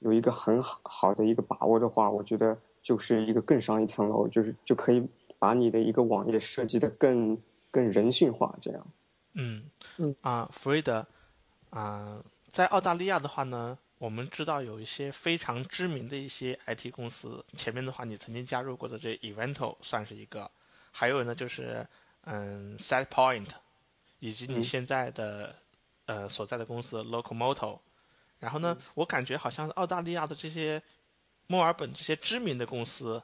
[0.00, 5.06] 有一个很好好的一个把握的话，我觉得就是一个更上一层楼，就是就可以
[5.38, 7.38] 把你的一个网页设计的更
[7.70, 8.86] 更人性化，这样。
[9.34, 9.70] 嗯。
[9.96, 10.14] 嗯。
[10.22, 11.06] 啊，弗瑞德
[11.70, 20.50] 啊，在澳大利亚的话呢，我们知道有一些非常知名的一些 IT 公司，前面的话你曾经加入过的这 Evento 算是一个，
[20.90, 21.86] 还有呢就是
[22.24, 23.48] 嗯 SetPoint，
[24.18, 25.54] 以及你现在的
[26.06, 27.78] 呃所在的公司 Locomoto。
[28.38, 30.82] 然后呢，我感觉好像澳大利亚的这些
[31.46, 33.22] 墨尔本这些知名的公司，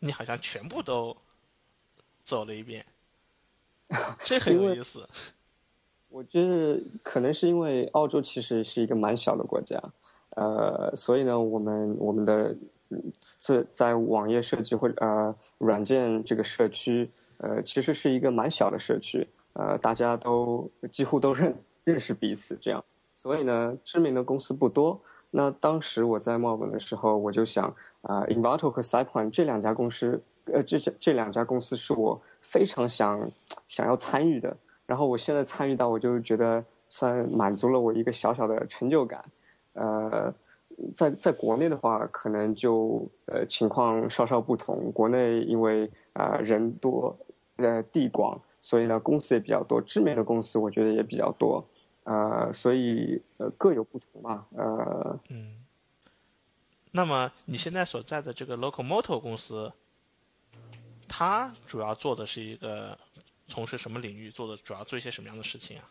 [0.00, 1.16] 你好像全部都
[2.24, 2.84] 走了一遍，
[4.24, 5.06] 这很有意思。
[6.08, 9.78] 我觉得可能是因为澳洲其实是一个蛮小的国家，
[10.30, 12.56] 呃，所以呢，我们我们的
[13.38, 22.82] 这在网页设计或者呃软件这个社区，呃，其实是一个蛮小的社区，呃，大家都几乎都认认识彼此这样。
[23.14, 24.98] 所以呢，知名的公司不多。
[25.30, 27.66] 那当时我在墨尔本的时候，我就想
[28.00, 30.22] 啊，Invato 和 Cypon 这两家公司，
[30.52, 33.30] 呃，这这两家公司是我非常想
[33.68, 34.56] 想要参与的。
[34.86, 39.22] 然后我现在参与到，我就觉得算满足了我一个小小的成就感。
[39.74, 40.32] 呃，
[40.94, 44.90] 在在国内的话，可能就呃情况稍稍不同。
[44.92, 47.16] 国内因为啊人多，
[47.56, 51.64] 呃地广，所以呢公司也比较多，知名的公司我觉得也比较多。
[52.04, 54.46] 呃，所以呃各有不同嘛。
[54.56, 55.54] 呃，嗯。
[56.92, 59.70] 那么你现在所在的这个 Locomoto 公司，
[61.08, 62.96] 它主要做的是一个
[63.46, 64.30] 从事什么领域？
[64.30, 65.90] 做的主要做一些什么样的事情啊？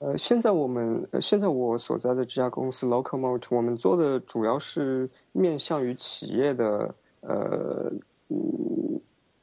[0.00, 7.90] 呃，现在我们现在我所在的这家公司 Locomote，我们做的主要是面向于企业的呃，
[8.28, 9.00] 嗯，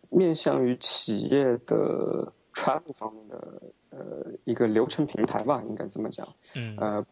[0.10, 4.00] 面向于企业的 travel 方面的呃
[4.46, 6.28] 一个流程平台吧，应该这么讲。
[6.56, 6.76] 嗯。
[6.78, 7.06] 呃，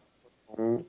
[0.46, 0.84] 从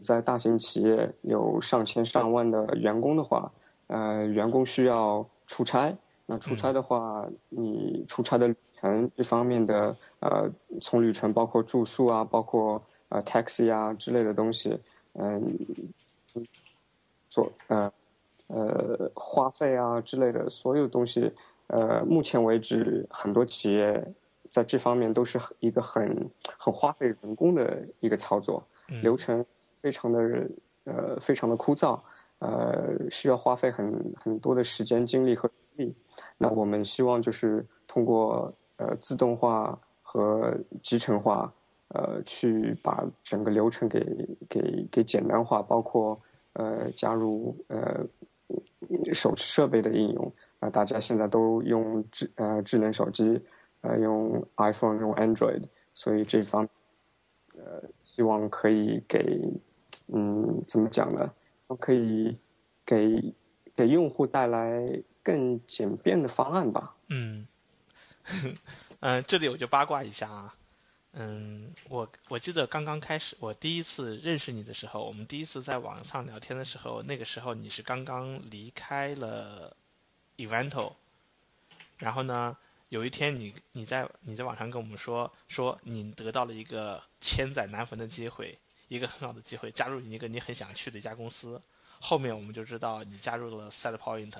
[0.00, 3.50] 在大型企业有上千上万的员工的话，
[3.86, 5.94] 呃，员工需要出差，
[6.32, 8.48] 那出差的话，你出差的。
[8.48, 14.76] 旅程，这方面的呃，从旅程包括住宿啊，包括呃 taxi 啊之类的东西，
[15.12, 15.56] 嗯，
[17.28, 17.92] 做呃
[18.48, 21.30] 呃花费啊之类的所有东西，
[21.68, 24.04] 呃，目前为止很多企业
[24.50, 28.64] 在这方面都是一个很很花费人工的一个操作，
[29.02, 30.50] 流程非常的
[30.84, 32.00] 呃非常的枯燥，
[32.42, 35.94] 呃，需要花费很很多的时间精力和力。
[36.38, 38.52] 那我们希望就是通过。
[38.78, 40.52] 呃，自动化和
[40.82, 41.52] 集成化，
[41.88, 44.00] 呃，去把整个流程给
[44.48, 46.18] 给给简单化，包括
[46.54, 48.04] 呃加入呃
[49.12, 53.40] 手持设备的应用啊，大家现在都用智呃智能手机，
[53.82, 55.62] 呃用 iPhone 用 Android，
[55.94, 56.68] 所以这方
[57.54, 59.48] 呃希望可以给
[60.08, 61.30] 嗯怎么讲呢？
[61.76, 62.36] 可以
[62.84, 63.34] 给
[63.74, 64.86] 给用户带来
[65.22, 66.94] 更简便的方案吧。
[67.08, 67.46] 嗯。
[69.00, 70.54] 嗯， 这里我就八卦一下啊。
[71.14, 79.76] 嗯，我我记得刚刚开始，我第一次认识你的时候，我们第一次在网上聊天的时候，那个时候你是刚刚离开了
[80.38, 80.94] Evento，
[81.98, 82.56] 然后呢，
[82.88, 88.56] 有一天你你在你在网上跟我们说，说你得到了一个千载难逢的机会，
[88.94, 91.60] 一个很好的机会，加入一个你很想去的一家公司。
[92.00, 94.34] 后面我们就知道你加入了 SetPoint，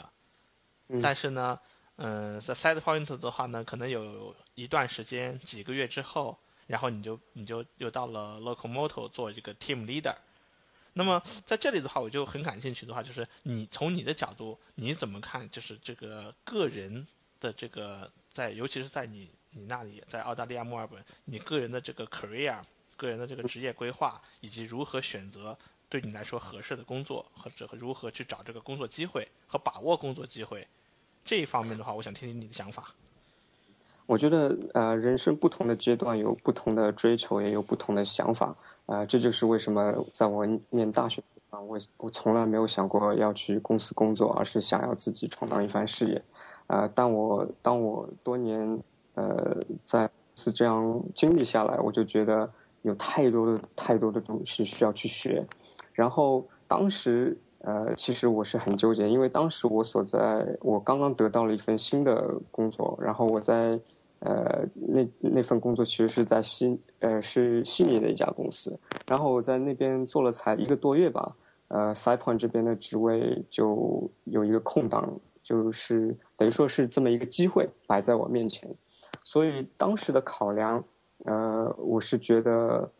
[1.02, 1.58] 但是呢。
[1.96, 6.36] 嗯，在 Side Point 的话呢，可能有一段时间，几个月之后，
[6.66, 10.16] 然后你就你就又到了 Locomoto 做这个 Team Leader。
[10.94, 15.48] 那么在这里的话，我就很感兴趣的话，就是你从你的角度，你怎么看？
[15.50, 17.06] 就是这个个人
[17.38, 22.58] 的这个在，尤其是在你你那里，在澳大利亚墨尔本，你个人的这个 career，
[23.02, 30.66] 个人的这个职业规划，以及如何选择对你来说合适的工作，或者如何去找这个工作机会和把握工作机会。
[31.24, 32.94] 这一方面的话，我想听听你的想法。
[34.06, 38.54] 我觉得，呃，人生不同的阶段有不同的追求，也有不同的想法，
[38.86, 46.22] 啊，这就是为什么在我念大学啊，我我从来没有想过要去公司工作，而是想要自己闯荡一番事业，
[46.68, 48.82] 啊，但我当我多年
[49.14, 52.50] 呃在是这样经历下来，我就觉得
[52.82, 55.44] 有太多的太多的东西需要去学，
[55.92, 57.36] 然后当时。
[57.64, 63.78] 呃，其实我是很纠结，因为当时我所在，我刚刚得到了一份新的工作，然后我在
[64.18, 71.36] 呃那那份工作其实是在悉呃是悉尼的一家公司，然后我在那边做了才一个多月吧，
[71.68, 75.08] 呃 s i p o n 这边的职位就有一个空档，
[75.40, 78.68] 就是等于说是这么一个机会摆在我面前，
[79.22, 80.82] 所以当时的考量，
[81.24, 82.90] 呃，我是觉得，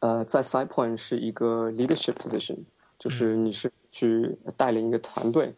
[0.00, 2.58] 呃，在 s i Point 是一个 leadership position。
[2.98, 5.54] 就是你是去带领一个团队，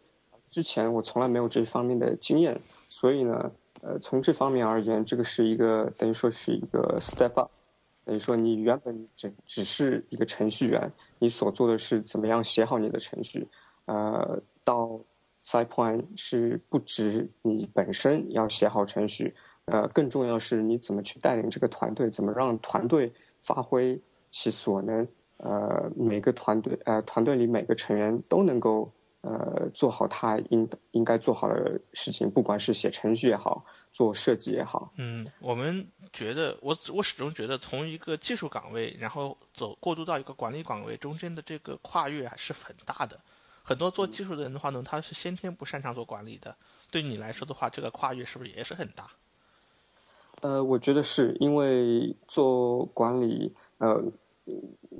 [0.51, 7.49] 之前我从来没有这方面的经验，所以呢，呃，从这方面而言，这个是一个等于说是一个 step up，
[8.05, 13.47] 等于说你原本只只是一个程序员，你所做的是怎么样写好你的程序，
[13.85, 14.99] 呃，到
[15.43, 19.33] side point 是不止你本身要写好程序，
[19.65, 23.99] 呃，更重要是你怎么去带领这个团队，怎么让团队发挥
[24.31, 25.07] 其所能。
[25.43, 34.93] 呃，每个团队呃，团队里每个成员都能够呃做好他应应该做好的事情，不管是写程序也好，做设计也好。
[34.97, 35.83] 嗯，我们
[36.13, 43.19] 觉得，我我始终觉得，从一个技术岗位，然后走过渡到一个管理岗位，中间的这个跨越还是很大的。
[43.63, 46.55] 很多做技术的人的话呢，他是先天不擅长做管理的。
[46.91, 49.07] 对你来说的话，这个跨越是不是也是很大？
[50.41, 54.03] 呃，我觉得是因为做管理，呃。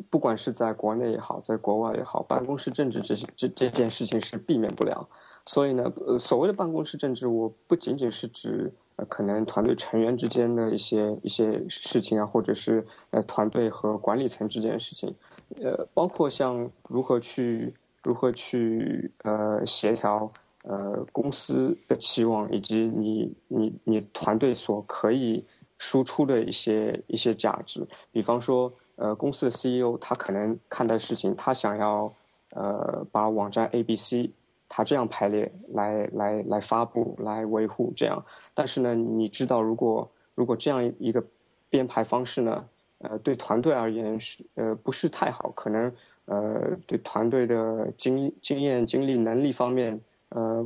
[0.10, 5.10] 不管是在国内也好，在国外也好，办公室政治这些这这件事情是避免不了。
[5.46, 15.14] 所以呢，呃，所谓的办公室政治，我不仅仅是指呃可能团队成员之间的一些一些事情啊，或者是呃团队和管理层之间的事情，
[15.62, 17.74] 呃，包括像如何去
[18.04, 20.32] 如何去呃协调
[20.64, 25.46] 呃公司的期望，以及你你你团队所可以
[25.78, 28.72] 输出的一些一些价值，比方说。
[28.98, 32.14] 呃，公司的 CEO 他可能看待事情，他想要
[32.52, 34.30] 呃把网站 A、B、C
[34.70, 41.24] 他这样排列来来来发布来维护这样，但是呢，你知道如果如果这样一个
[41.68, 42.64] 编排方式呢，
[43.00, 45.92] 呃，对团队而言是呃不是太好，可能
[46.26, 50.00] 呃对团队的经经验、经历、能力方面
[50.32, 50.66] 呃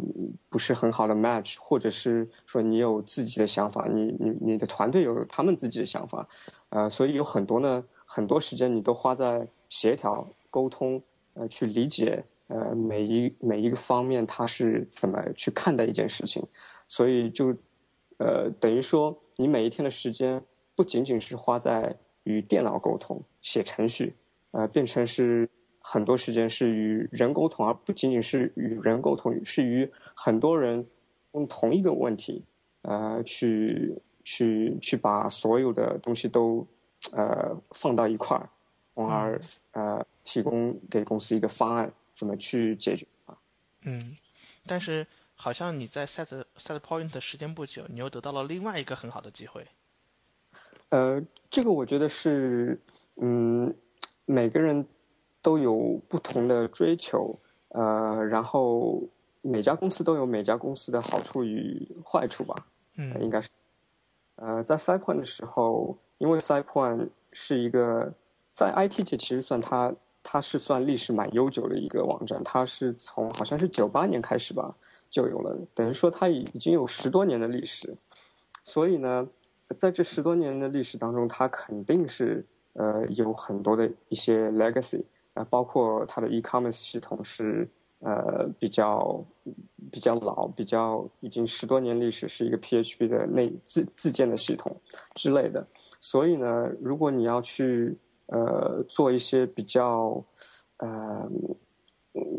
[0.49, 6.27] 不是很好的 match，或者是说你有自己的想法，你你你的团队有他们自己的想法，
[6.69, 7.83] 呃，所以有很多呢。
[8.07, 11.01] 很多时间你都花在协调、沟通，
[11.33, 16.45] 呃，去理解，呃，每一每一个方面他是怎么去看待一件事情，
[16.87, 17.47] 所以就，
[18.19, 20.41] 呃，等于说你每一天的时间
[20.75, 24.15] 不仅仅是花在与电脑沟通、写程序，
[24.51, 25.49] 呃，变成是
[25.87, 30.83] 很多时间是与人沟通，而不仅仅是与人沟通，是与很多人
[31.33, 32.43] 用同一个问题，
[32.81, 36.65] 呃，去去去把所有的东西都。
[37.11, 38.49] 呃，放到一块儿，
[38.95, 39.39] 从而
[39.73, 43.37] 呃提供给公司一个方案，怎么去解决啊？
[43.83, 44.17] 嗯，
[44.65, 45.05] 但是
[45.35, 46.25] 好像你在 set
[46.57, 49.67] set point 时间不久，你又得到了另外一个很好的机会。
[50.89, 51.21] 呃，
[51.51, 52.81] 这个我觉得是，
[53.17, 53.71] 嗯，
[54.25, 54.83] 每个人
[55.45, 57.37] 都有不同的追求，
[57.69, 59.03] 呃，然后
[59.41, 62.55] 每家公司都有每家公司的好处与坏处吧。
[62.95, 63.49] 嗯，应该是，
[64.37, 65.95] 呃，在 set point 的时候。
[66.17, 68.13] 因为 SidePoint 是一个
[68.53, 69.93] 在 IT 界其实算它，
[70.23, 72.41] 它是算历史蛮悠久的一个网站。
[72.41, 74.73] 它是从好像是九八年开始吧
[75.09, 77.93] 就有了，等于说它已已经有十多年的历史。
[78.63, 79.27] 所以呢，
[79.77, 85.03] 在这十多年的历史当中，它肯定是呃有很多的一些 legacy
[85.35, 87.69] 啊，包括它的 e-commerce 系统是
[87.99, 89.23] 呃比较
[89.91, 94.75] 比较老，比较已经十多年历史，是一个 PHP 的内自自建的系统
[95.13, 95.65] 之类的。
[96.01, 97.95] 所以呢，如果你要去
[98.27, 100.23] 呃做一些比较
[100.77, 101.29] 呃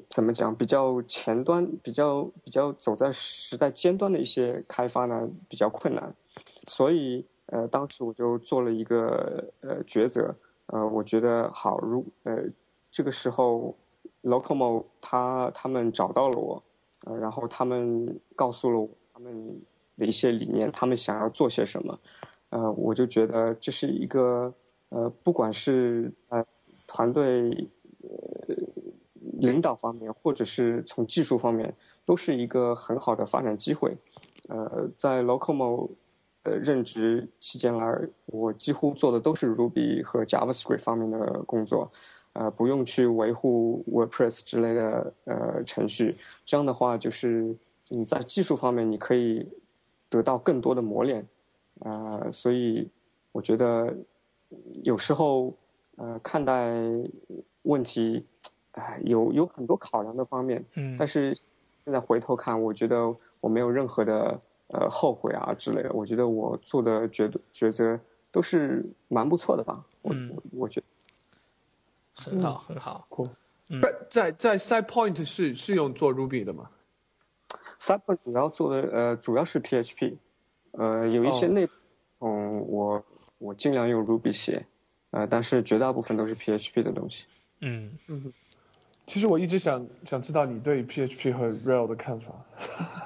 [0.08, 6.14] 怎么讲，比较前端、比较比较走在时代尖端的一些开发呢，比较困难。
[6.66, 10.34] 所以呃，当时我就做了一个呃抉择，
[10.66, 12.42] 呃，我觉得好，如呃
[12.96, 13.76] 这个时候
[14.22, 16.62] ，Locomo 他他们找到了我，
[17.04, 19.60] 呃，然后他们告诉了我他们
[19.98, 21.98] 的一些理念，他们想要做些什么。
[22.48, 24.50] 呃，我就觉得这是一个
[24.88, 26.42] 呃，不管是呃
[26.86, 27.68] 团队
[28.00, 28.56] 呃
[29.42, 31.76] 领导方面，或者是从技术方面，
[32.06, 33.94] 都是一个很好的发展机会。
[34.48, 35.90] 呃，在 Locomo
[36.44, 37.94] 呃任职期间来，
[38.24, 41.90] 我几乎做的都是 Ruby 和 JavaScript 方面的工作，
[42.38, 46.16] 呃，不用去维护 WordPress 之类的呃程序。
[46.44, 47.56] 这样的话，就是
[47.88, 49.48] 你在技术方面你可以
[50.10, 51.26] 得到更多的磨练。
[51.80, 52.88] 呃，所以
[53.32, 53.94] 我觉得
[54.84, 55.54] 有时候
[55.96, 56.74] 呃看待
[57.62, 58.24] 问题，
[58.72, 60.62] 哎，有有很多考量的方面。
[60.74, 60.94] 嗯。
[60.98, 61.34] 但是
[61.84, 65.90] 现在回头看，我觉得我没有任何的呃后悔啊之类的。
[65.92, 67.98] 我觉得我做的抉抉择
[68.30, 69.82] 都是蛮不错的吧。
[70.02, 70.36] 嗯。
[70.52, 70.86] 我觉得
[72.16, 73.06] 很好，很好。
[73.08, 73.28] 酷。
[74.10, 76.70] 在在 Side Point 是是用做 Ruby 的吗
[77.78, 80.16] ？Side Point 主要做的呃主要是 PHP。
[80.72, 81.66] 呃，有一些内，
[82.20, 83.02] 嗯，我
[83.38, 84.66] 我尽量用 Ruby 写，
[85.10, 87.24] 呃，但是绝大部分都是 PHP 的东西。
[87.60, 88.32] 嗯嗯，
[89.06, 92.34] 其实我一直想想知道你对 PHP 和 Rail 的看法。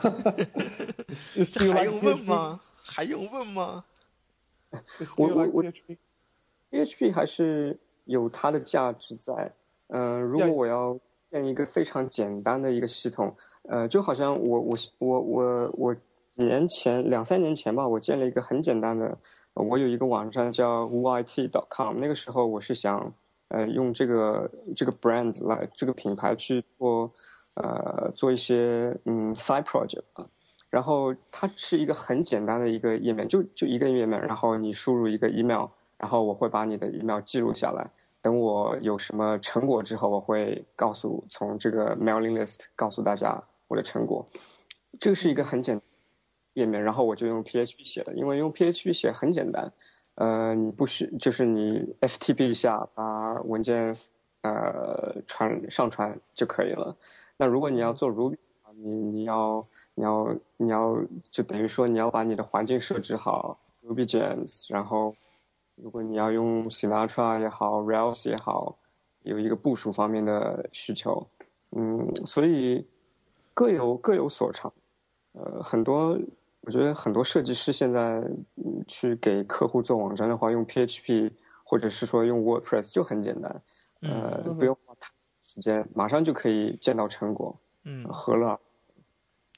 [1.72, 2.60] 还用问吗？
[2.82, 3.84] 还用问吗？
[5.16, 5.64] 我我我
[6.72, 7.78] PHP 还是
[8.10, 9.52] 有它的价值在。
[9.88, 10.98] 嗯，如果我要
[11.30, 13.34] 建一个非常简单的一个系统，
[13.68, 15.96] 呃，就好像我我我我我。
[16.36, 19.14] 年前两三年前吧，我建了一个很简单的，
[19.52, 21.98] 我有一个网站叫 yt.com。
[21.98, 23.12] 那个时候我是想，
[23.48, 27.10] 呃，用这个这个 brand 来这个品牌去做，
[27.54, 30.26] 呃，做一些嗯 side project 啊。
[30.70, 34.18] 然后它是一个很简单的一个页面，就就一个页面。
[34.18, 35.66] 然后你输入一个 email，
[35.98, 37.90] 然后我会把你的 email 记录下来。
[38.22, 44.26] 等我有什么成果之后，我会告诉从这个 mailing list 告诉大家我的成果。
[44.98, 45.80] 这个是一个很简。
[46.54, 49.72] 页面，然后我就用 PHP 写的，因为用 PHP 写很简单，
[50.16, 53.94] 呃，你不需就是你 FTP 一下把文件
[54.42, 56.96] 呃传上传就可以了。
[57.36, 58.36] 那如果你要做 Ruby，
[58.74, 59.64] 你你要
[59.94, 60.98] 你要你要
[61.30, 63.56] 就等于说你要把你的环境设置好
[63.86, 65.14] ，Ruby Gems，然后
[65.82, 68.76] 如果你要用 Sinatra 也好，Rails 也好，
[69.22, 71.26] 有一个部署方面的需求，
[71.70, 72.86] 嗯，所以
[73.54, 74.72] 各有各有所长，
[75.32, 76.18] 呃，很多
[76.62, 78.22] 我觉得很多设计师现在
[78.86, 81.32] 去给客户做网站的话，用 PHP
[81.64, 83.62] 或者是说用 WordPress 就很简单，
[84.02, 85.10] 呃，不用花太
[85.46, 87.56] 时间，马上就可以见到成果。
[87.84, 88.60] 嗯，何乐？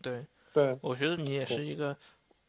[0.00, 1.96] 对对，我觉得你也是一个，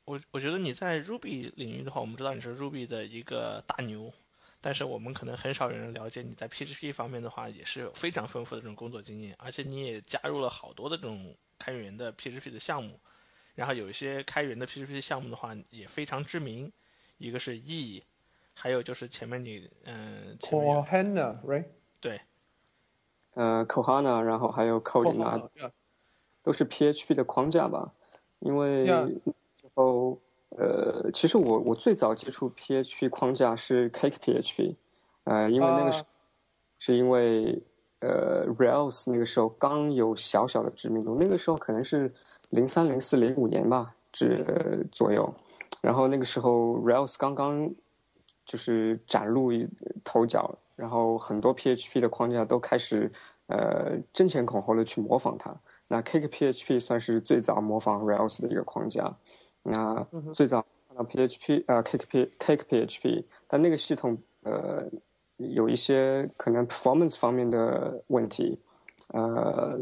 [0.05, 4.11] 我我觉得你在 Ruby 领域的话，我们知道你是 Ruby 的一个大牛，
[4.59, 12.99] 但是我们可能很少有人了解你在 PHP 方面的话也是有非常丰富的这种工作经验，而且你也加入了好多的这种开源的 PHP 的项目，
[13.55, 16.71] 然后有一些开源的 PHP 项目的话也非常知名，
[17.17, 18.03] 一个是 E，
[18.53, 21.65] 还有就是前面你嗯 c o h a n a right？
[22.01, 22.19] 对。
[23.35, 25.49] 呃，Kohana，然后还有 Coding，
[26.43, 27.91] 都是 PHP 的框架吧？
[28.39, 29.33] 因为之
[29.75, 30.19] 后，
[30.49, 34.75] 呃，其实我我最早接触 PHP 框架是 Cake PHP，
[35.23, 36.03] 呃，因为那个是
[36.79, 37.61] 是因为
[37.99, 42.13] 呃 Rails 那个时候刚有小小的知名度，那个时候可能是
[42.49, 44.43] 零三零四零五年吧，这
[44.91, 45.33] 左右，
[45.81, 47.73] 然后那个时候 Rails 刚刚
[48.45, 49.51] 就是崭露
[50.03, 50.57] 头角。
[50.75, 53.09] 然后很多 PHP 的框架都开始，
[53.45, 55.55] 呃，争先恐后的去模仿它。
[55.87, 59.15] 那 Cake PHP 算是最早模仿 Rails 的一个框架。
[59.63, 64.83] 那最早看到 PHP 呃 Cake P Cake PHP，但那个系统呃
[65.37, 68.59] 有一些可能 performance 方面的问题，
[69.07, 69.79] 呃，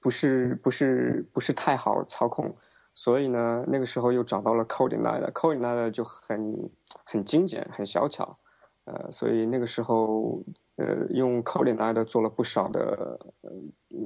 [0.00, 2.56] 不是不是不是太好操控。
[2.92, 6.70] 所以呢，那个时候又找到了 Codeigniter，Codeigniter 就很
[7.04, 8.36] 很精简，很小巧。
[8.84, 10.42] 呃，所以那个时候，
[10.76, 13.50] 呃，用 c o d i n i 的做了不少的，呃，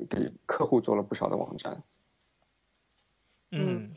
[0.09, 1.83] 给客户做了不少的网站。
[3.53, 3.91] 嗯，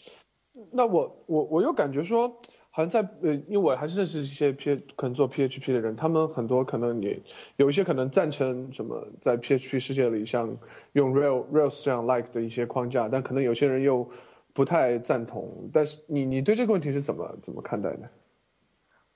[0.72, 2.28] 那我我我又感觉说，
[2.70, 7.20] 好像在呃，因为我还是认识一些 P 可能做 PHP 的人，他们很多可能也
[7.56, 10.56] 有一些可能赞成什么在 PHP 世界里像
[10.94, 14.08] 用 Rail Rails 这样 like 的一些框架，但可能有些人又
[14.54, 15.70] 不太赞同。
[15.74, 18.10] 但是你你对这个问题是怎么怎么看待的？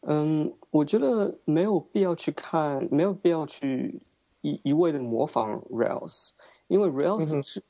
[0.07, 4.01] 嗯，我觉得没有必要去看，没有必要去
[4.41, 6.31] 一一味的模仿 Rails，
[6.67, 7.61] 因为 Rails 之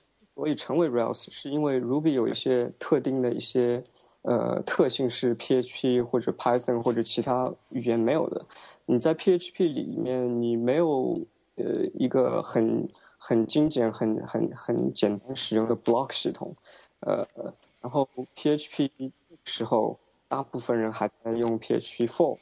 [0.42, 3.84] 所以成为 Rails，是因为 Ruby 有一些特定的一些
[4.24, 8.44] 呃特性是 PHP 或者 Python 或者其他语言没有的。
[8.88, 11.20] 你在 PHP 里面，你没有
[11.58, 12.90] 呃一个很
[13.20, 16.56] 很精简、很很很简单使用的 block 系统，
[17.02, 17.24] 呃，
[17.80, 19.12] 然后 PHP
[19.44, 20.00] 时候。
[20.32, 22.38] 大部分人还在用 PHP 4，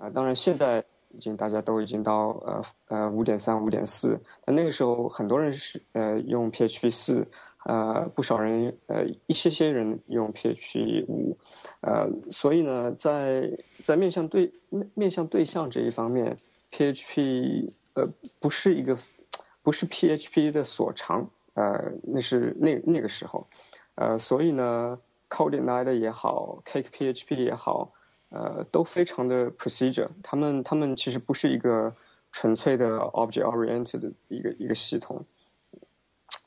[0.00, 0.82] 啊，当然现在
[1.16, 7.26] 已经大家都已经到呃呃五点三、五点四，但那个时候很多人是呃用 PHP 四，
[7.64, 11.36] 呃不少人呃一些些人用 PHP 五，
[11.80, 13.50] 呃，所以呢，在
[13.82, 14.52] 在面向对
[14.94, 16.36] 面向对象这一方面
[16.70, 18.06] ，PHP 呃
[18.38, 18.96] 不是一个
[19.62, 23.46] 不是 PHP 的所长，呃，那是那那个时候，
[23.94, 24.98] 呃，所以呢。
[25.28, 27.90] Codeigniter 也好，Cake PHP 也好，
[28.30, 30.08] 呃，都非常的 procedure。
[30.22, 31.94] 他们他们其实不是一个
[32.32, 35.24] 纯粹的 object oriented 的一个一个系统。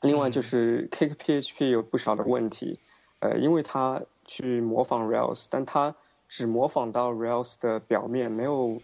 [0.02, 2.78] 另外就是 Cake PHP 有不少的问题，
[3.20, 5.94] 呃，因为它去模仿 Rails，但它
[6.28, 8.80] 只模仿到 Rails 的表面，没有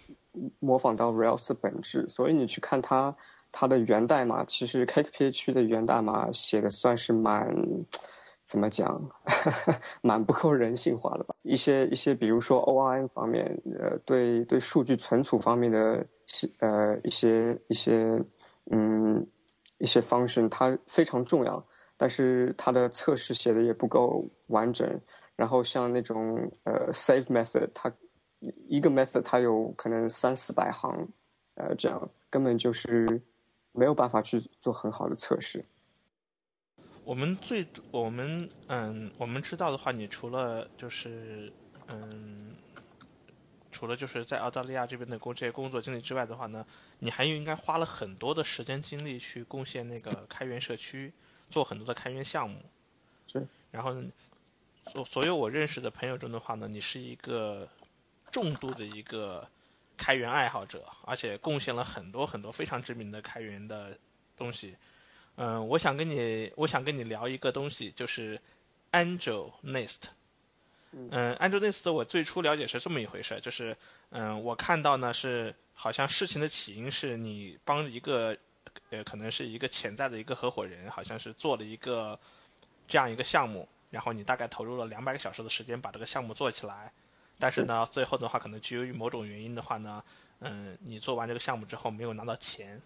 [0.58, 2.08] 模仿到 Rails 的本质。
[2.08, 3.14] 所以你去看它
[3.52, 7.54] 它的源代码，其实 Cake PHP 的源代码写的算是蛮。
[8.46, 9.10] 怎么讲，
[10.02, 11.34] 蛮不够人性化的吧？
[11.42, 13.44] 一些一些，比如说 ORM 方面，
[13.78, 16.06] 呃，对对数据存储方面的，
[16.60, 18.22] 呃，一些一些，
[18.70, 19.26] 嗯，
[19.78, 21.62] 一些 function 它非常重要，
[21.96, 24.88] 但是它的测试写的也不够完整。
[25.34, 27.92] 然后像那种呃 save method，它
[28.68, 31.08] 一个 method 它有可能三四百行，
[31.56, 33.20] 呃，这样根本就是
[33.72, 35.64] 没有办法去做很好的测试。
[37.06, 41.52] 我们最我们嗯，我们知道的话，你除了就是
[41.86, 42.52] 嗯，
[43.70, 46.66] 除了就是在澳大利亚这边的工这些工作经历之外的话呢，
[46.98, 51.12] 你还应该花了很多的时间精力去贡献那个开源社区，
[51.48, 52.60] 做很多的开源项目。
[53.28, 53.46] 是。
[53.70, 53.94] 然后，
[54.92, 57.68] 所所有我认识的朋友中的话呢，你是一个
[58.32, 59.48] 重度的一个
[59.96, 63.96] 开源爱好者，而且贡献了很多很多非常知名的开源的
[64.36, 64.76] 东西。
[65.36, 68.40] 嗯，我想跟你，我想跟你聊一个东西，就是
[68.92, 70.08] Angel Nest。
[70.92, 73.76] 嗯，Angel Nest 我最初了解是这么一回事，就是
[74.10, 78.34] 嗯，我看到呢是好像事情的起因是你帮一个
[78.90, 82.18] 呃，可能是一个潜在的一个合伙人，好像是做了一个
[82.88, 86.90] 这样一个项目，然后你大概投入了两百个小时的时间把这个项目做起来，
[87.38, 90.02] 但是呢，最后的话可能由于某种原因的话呢，
[90.40, 92.80] 嗯，你做完这个项目之后没有拿到钱，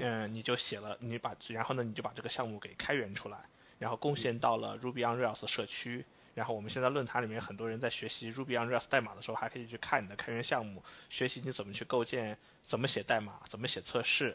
[0.00, 3.38] 嗯，你就写了，你把然后呢你就把这个项目给开源出来，
[3.78, 6.04] 然后贡献到了 Ruby on Rails 社区。
[6.32, 14.34] 然后我们现在论坛里面很多人在学习 Ruby on Rails 代码的时候，还可以去看你的开源项目，学习你怎么去构建、怎么写代码、怎么写测试。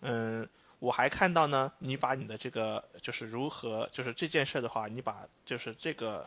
[0.00, 6.26] 嗯，我还看到呢，你把你的这个就是如何就是这件事的话，你把就是这个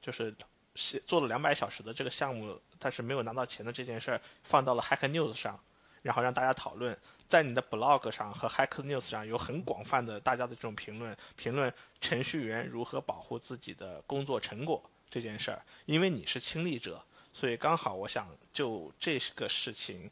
[0.00, 0.32] 就是
[0.76, 5.58] 写做了两百小时的这个项目，但是没有拿到钱的这件事儿放到了 Hack News 上，
[6.04, 6.96] 然后让大家讨论。
[7.26, 15.60] 在你的 blog 上和 Hack News 上有很广泛的大家的这种评论，评论程序员如何保护自己的工作成果这件事儿。
[15.86, 17.02] 因为你是亲历者，
[17.32, 20.08] 所以刚好我想就这个事情，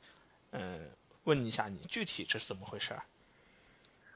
[0.53, 0.88] 嗯，
[1.24, 3.03] 问一下你具体这是怎么回事儿？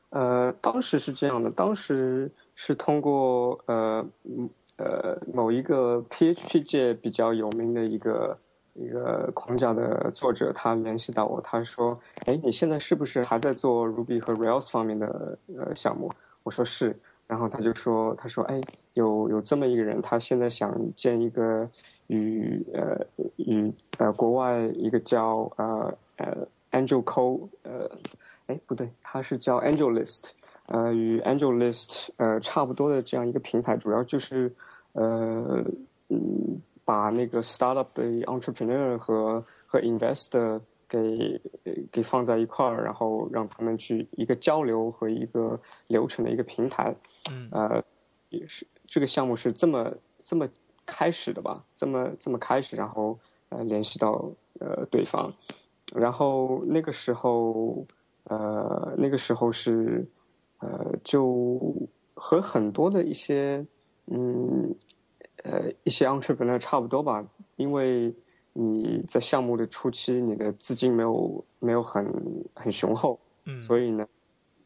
[0.08, 4.04] 呃，当时是这样的，当时是通过呃
[4.78, 8.36] 呃某一个 PHP 界比较有名的一个。
[8.78, 16.12] 一个框架的作者，他联系到我，他说：“哎，你现在是不是还在做 Ruby 和 Rails 方面的呃项目？”
[16.44, 16.94] 我说是，
[17.26, 18.60] 然后他就说：“他说，哎，
[18.94, 21.68] 有有这么一个人，他现在想建一个
[22.08, 23.06] 与呃
[23.36, 27.90] 与呃国外一个叫呃呃 Angel Co 呃，
[28.46, 30.30] 哎不对，他是叫 AngelList，
[30.66, 34.52] 呃与 AngelList 呃差不多的这样一个平台，主要就是
[34.92, 35.64] 呃
[36.08, 41.40] 嗯。”把那个 startup 的 entrepreneur 和和 investor 给
[41.90, 46.94] 给放在一块儿，然后让他们去一个交流和一个流程的一个平台。
[47.28, 47.82] 嗯，呃，
[48.28, 50.48] 也是这个项目是这么这么
[50.86, 51.64] 开始的吧？
[51.74, 53.18] 这么这么开始，然后
[53.48, 54.30] 呃联系到
[54.60, 55.34] 呃对方，
[55.92, 57.84] 然后那个时候
[58.28, 60.06] 呃那个时候是
[60.60, 61.74] 呃就
[62.14, 63.66] 和很多的一些
[64.06, 64.72] 嗯。
[65.48, 67.24] 呃，一些 entrepreneur 差不多吧，
[67.54, 68.12] 因为
[68.52, 72.04] 你在项目的初期，你的资金没有没有很
[72.54, 74.04] 很雄厚，嗯，所以呢，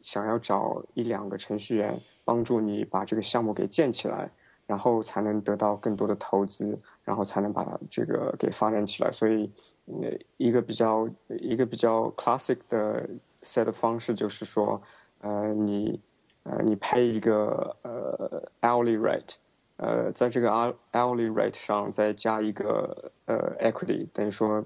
[0.00, 4.30] 想要找一两个程序员帮助你把这个项目给建起来，
[4.66, 9.10] 然后才能得到更多的投资，然后才能把它这个给发展起来。
[9.10, 9.50] 所以，
[9.86, 13.06] 呃，一个比较一个比较 classic 的
[13.42, 14.80] set 方式就是说，
[15.20, 16.00] 呃，你
[16.44, 19.34] 呃你配一个呃 hourly rate。
[19.82, 20.50] 呃，在这个
[20.92, 24.62] hourly rate 上再加一个呃 equity，等于说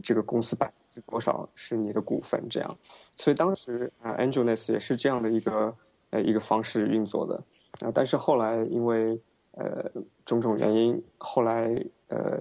[0.00, 2.78] 这个公司百分之多少是你的股份这样。
[3.16, 5.74] 所以当时啊，Angelus 也是这样的一个
[6.10, 7.34] 呃一个方式运作的
[7.84, 7.90] 啊。
[7.92, 9.20] 但是后来因为
[9.56, 9.90] 呃
[10.24, 11.74] 种种原因，后来
[12.06, 12.38] 呃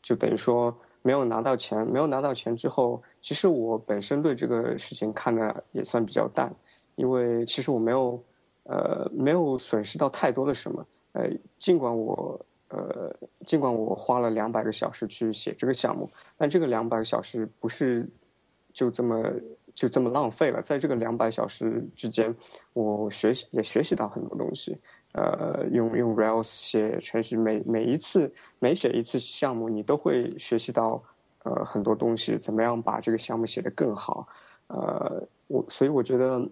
[0.00, 0.72] 就等于说
[1.02, 6.54] 没有拿到钱，没有拿到钱之后，其实我本身对这个事情看的也算比较淡，
[6.94, 8.22] 因为其实我没有
[8.62, 10.86] 呃没有损失到太多的什么。
[11.12, 13.12] 呃，尽管我呃，
[13.44, 18.08] 尽管我花了两百个小时去写这个项目，但这个两百个小时不是
[18.72, 19.20] 就这么
[19.74, 20.62] 就这么浪费了。
[20.62, 22.32] 在这个两百小时之间，
[22.72, 24.78] 我学习也学习到很多东西。
[25.14, 31.02] 呃，用用 Rails 写程序，每每一次每写一次项目，你都会学习到
[31.42, 34.28] 呃很多东西，怎么样把这个项目写得更好。
[34.68, 36.48] 呃，我所以我觉得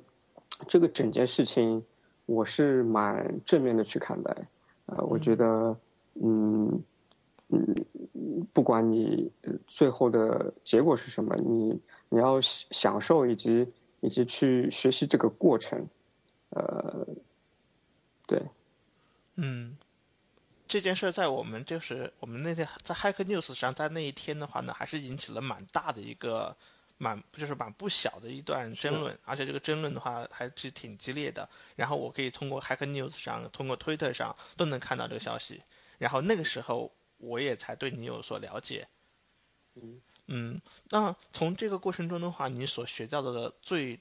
[0.66, 1.80] 这个整件事情。
[2.28, 4.36] 我是蛮正面的去看待，
[4.84, 5.74] 呃，我觉得，
[6.22, 6.84] 嗯，
[7.48, 7.74] 嗯，
[8.52, 9.32] 不管你
[9.66, 13.66] 最后的结果是什么，你你要享受以及
[14.00, 15.88] 以及去学习这个过程，
[16.50, 17.06] 呃，
[18.26, 18.42] 对，
[19.36, 19.74] 嗯，
[20.66, 26.54] 这件事在我们就是我们那天在 Hack News 上，在那一天的话呢，还是引起了蛮大的一个。
[26.98, 31.48] 蛮就是蛮不小的一段争论，而且这个争论的话还是挺激烈的。
[31.76, 35.62] 然后我可以通过 Hack News 上、通过推特上都能看到这个消息。
[35.96, 38.86] 然后那个时候我也才对你有所了解。
[39.74, 43.98] 嗯嗯，那从这个过程中的话，你所学到的最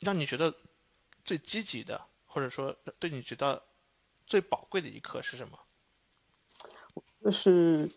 [0.00, 0.52] 让你觉得
[1.24, 3.62] 最积极的，或者说对你觉得
[4.26, 5.58] 最宝贵的一课是什么？
[7.22, 7.88] 就是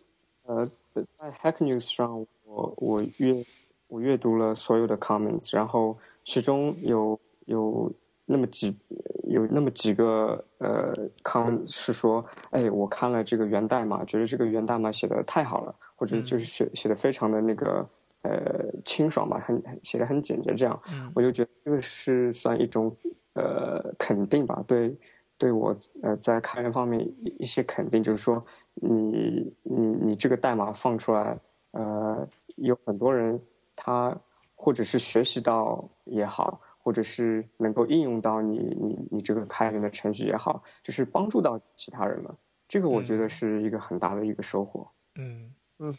[0.43, 3.45] 呃，在 Hack News 上，我我约。
[3.89, 7.91] 我阅读了所有的 comments，然后其中有有
[8.25, 8.77] 那么几
[9.23, 17.89] 有那么几个呃 comment 是说，哎，我看了这个源代码，觉得这个源代码写的太好了，或者就是写写的非常的那个
[18.21, 20.79] 呃清爽吧，很写的很简洁，这样，
[21.15, 22.95] 我就觉得这个是算一种
[23.33, 24.95] 呃肯定吧，对
[25.35, 31.35] 对我呃在开源方面一些肯定，就是说你你你这个代码放出来，
[31.71, 33.41] 呃，有很多人。
[33.81, 34.15] 他
[34.55, 42.35] 或者是学习到也好，或或者是能够应用到你你你这个开源的程序也好，就是帮助到其他人了。
[42.67, 44.89] 这个我觉得是一个很大的一个收获。
[45.13, 45.95] 嗯嗯，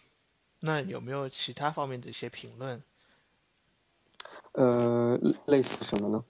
[0.58, 2.82] 那有没有其他方面的一些评论？
[4.50, 5.16] 呃，
[5.46, 6.24] 类似什么呢？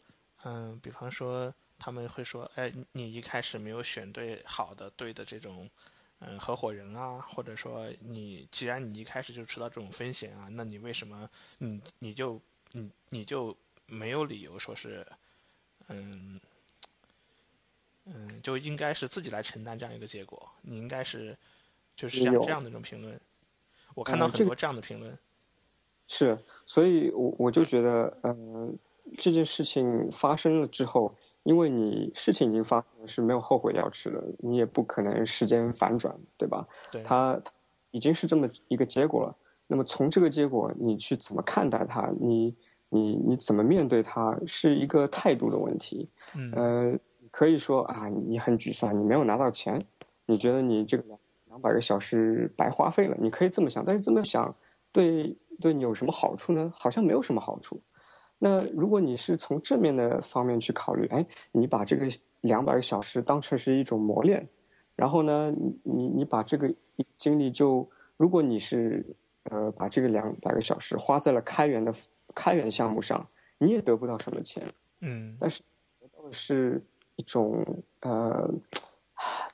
[0.44, 5.70] 嗯，比方说他们会说，哎，你一开始没有选对好的对的这种
[6.20, 12.40] 嗯合伙人啊，或者说你既然你一开始就知道这种风险啊，那你为什么你你就
[12.72, 13.56] 你你就
[13.86, 15.06] 没有理由说是
[15.88, 16.40] 嗯
[18.04, 20.50] 嗯就应该是自己来承担这样一个结果？
[20.62, 21.36] 你应该是
[21.96, 23.20] 就是像有这样的一种评论，
[23.94, 25.18] 我看到很多这样的评论。
[26.06, 28.72] 是，所以我我就觉得，呃，
[29.16, 36.66] 这件事情发生了之后，因为你事情已经发生了，是没有后悔药吃的，你也不可能时间反转，对吧？
[36.92, 37.50] 对，它它
[37.90, 39.34] 已经是这么一个结果了。
[39.66, 42.10] 那么从这个结果，你去怎么看待它？
[42.20, 42.54] 你
[42.88, 46.08] 你你怎么面对它，是一个态度的问题。
[46.34, 46.98] 嗯呃，
[47.30, 49.80] 可以说啊，你很沮丧，你没有拿到钱，
[50.26, 54.54] 你觉得你这个两两百个小时白花费了，你可以这么想，但是这么想
[54.92, 56.72] 对对你有什么好处呢？
[56.76, 57.80] 好像没有什么好处。
[58.42, 62.08] 那如果你是从正面的方面去考虑，哎，你把这个
[62.40, 64.48] 两百个小时当成是一种磨练，
[64.96, 66.74] 然后呢，你你你把这个
[67.18, 67.86] 精力就，
[68.16, 69.04] 如果你是
[69.50, 71.92] 呃把这个两百个小时花在了开源的
[72.34, 73.26] 开源项目上，
[73.58, 74.66] 你也得不到什么钱，
[75.00, 75.60] 嗯但是
[76.00, 76.82] 得到的是
[77.16, 77.62] 一种
[78.00, 78.50] 呃，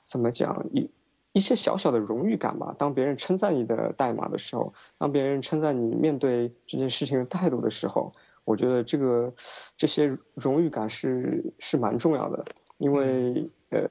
[0.01, 0.89] 怎么讲一
[1.33, 2.73] 一些小小的荣誉感吧。
[2.79, 8.13] 当别人称赞你的代码的时候，当别人称赞你面对这件事情的态度的时候，
[8.47, 9.33] 我觉得这个
[9.75, 12.45] 这些荣誉感是是蛮重要的，
[12.77, 13.85] 因为呃，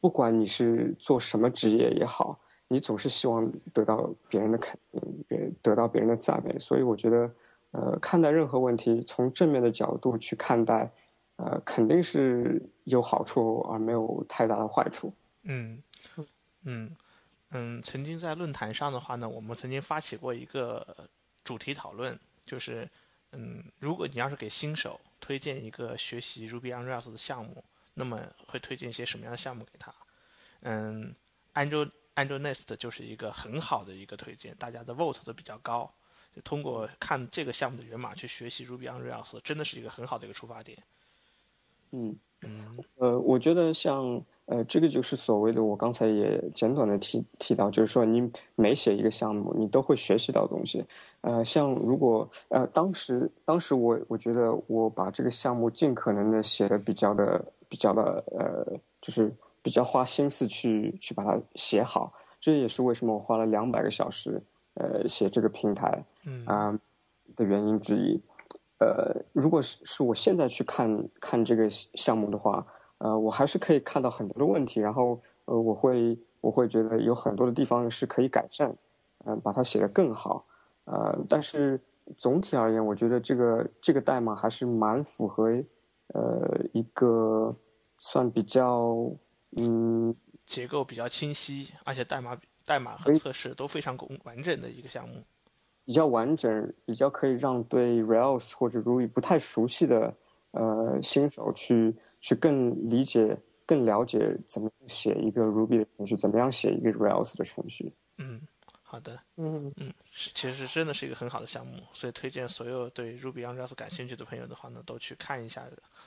[0.00, 7.30] 不管你是做什么职业也好，你总是希望得到别人的肯定，别得到别人的赞美，所以我觉得。
[7.72, 10.90] 呃，看待任何问题，从正面的角度去看待，
[11.36, 15.14] 呃，肯定是有好处，而没有太大的坏处。
[15.44, 15.80] 嗯
[16.64, 16.90] 嗯
[17.52, 20.84] 嗯，曾经在论坛上的话呢，我们曾经发起过一个
[21.44, 22.90] 主题讨论，就是
[23.32, 27.64] 嗯，如果你要是给新手推荐一个学习 Ruby on Rails 的项目，
[27.94, 29.94] 那么会推荐一些什么样的项目给他？
[30.62, 31.14] 嗯
[31.54, 35.92] ，Angel Angel Nest 就是一个很好的一个推荐，大家的 vote 都比较高。
[36.34, 40.82] 就通过看这个项目的源码去学习 Ruby on Rails，真的是一个很好的一个出发点。
[41.92, 50.84] 嗯嗯呃，我觉得像呃，这个就是所谓的我刚才也简短的提提到，就是说你每写一个项目，你都会学习到东西。
[51.20, 59.32] 呃，像如果呃，当时当时我我觉得我把这个项目尽可能的写的比较的比较的呃，就是
[59.62, 64.42] 比较花心思去去把它写好，这也是为什么我花了两百个小时
[64.74, 66.04] 呃写这个平台。
[66.24, 66.78] 嗯啊、
[67.36, 68.20] 的原因之一。
[68.80, 72.66] 呃，如果是是我现在去看看这个项目的话，
[73.00, 78.76] 呃，我还是可以看到很多的问题，然后呃，我会我会觉得有很多的地方是可以改善，
[79.24, 80.44] 嗯、把它写得更好。
[80.84, 81.80] 呃，但是
[82.16, 85.46] 总体而言，我觉得这个这个代码还是蛮符合
[86.14, 87.56] 呃一个
[87.98, 89.10] 算比较
[89.56, 90.14] 嗯
[90.46, 95.22] 结构比较清晰，而且代码代码和测试都非常工完整的一个项目。
[95.86, 100.14] 比较完整，比较可以让对 Rails 或者 Ruby 不太熟悉的
[100.52, 103.36] 呃新手去去更理解、
[103.66, 107.92] 更了解怎么写一个 Ruby 的程序，怎么样写一个 Rails 的程序。
[108.18, 108.40] 嗯，
[108.82, 115.64] 好的，嗯嗯，其实真的是一个很好的项目，所以推荐所有对 Ruby on Rails 感兴趣的朋友的话呢，都去看一下。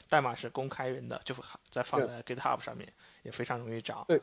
[0.10, 1.34] 代码是公开源的，就
[1.72, 2.92] 再放在 GitHub 上面，
[3.24, 4.06] 也非常容易找。
[4.08, 4.22] 对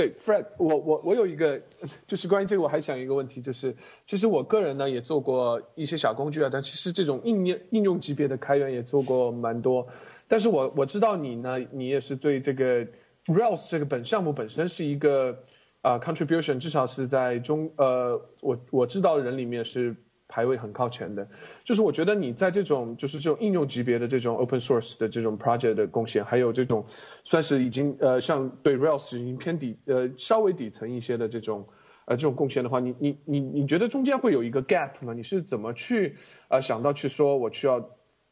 [0.00, 1.60] 对，Fred，我我我有一个，
[2.06, 3.76] 就是关于这个，我还想一个问题，就是
[4.06, 9.86] 其实我个人呢也做过一些小工具啊，但其实这种应用应用级别的开源也做过蛮多。
[10.26, 12.82] 但是我我知道你呢，你也是对这个
[13.26, 15.38] Rails 这个本项目本身是一个
[15.82, 19.94] 啊、contribution，至少是在中呃我我知道的人里面是
[20.30, 21.26] 排位很靠前的。
[21.64, 26.84] 就是我觉得你在这种就是这种应用级别的这种 open source 的这种 project 的贡献，还有这种
[27.24, 31.66] 算是已经呃像对 Rails 已经偏底呃稍微底层一些的这种
[32.04, 35.12] 呃这种贡献的话，你你你你觉得中间会有一个 gap 吗？
[35.12, 36.16] 你是怎么去
[36.48, 37.84] 呃想到去说我需要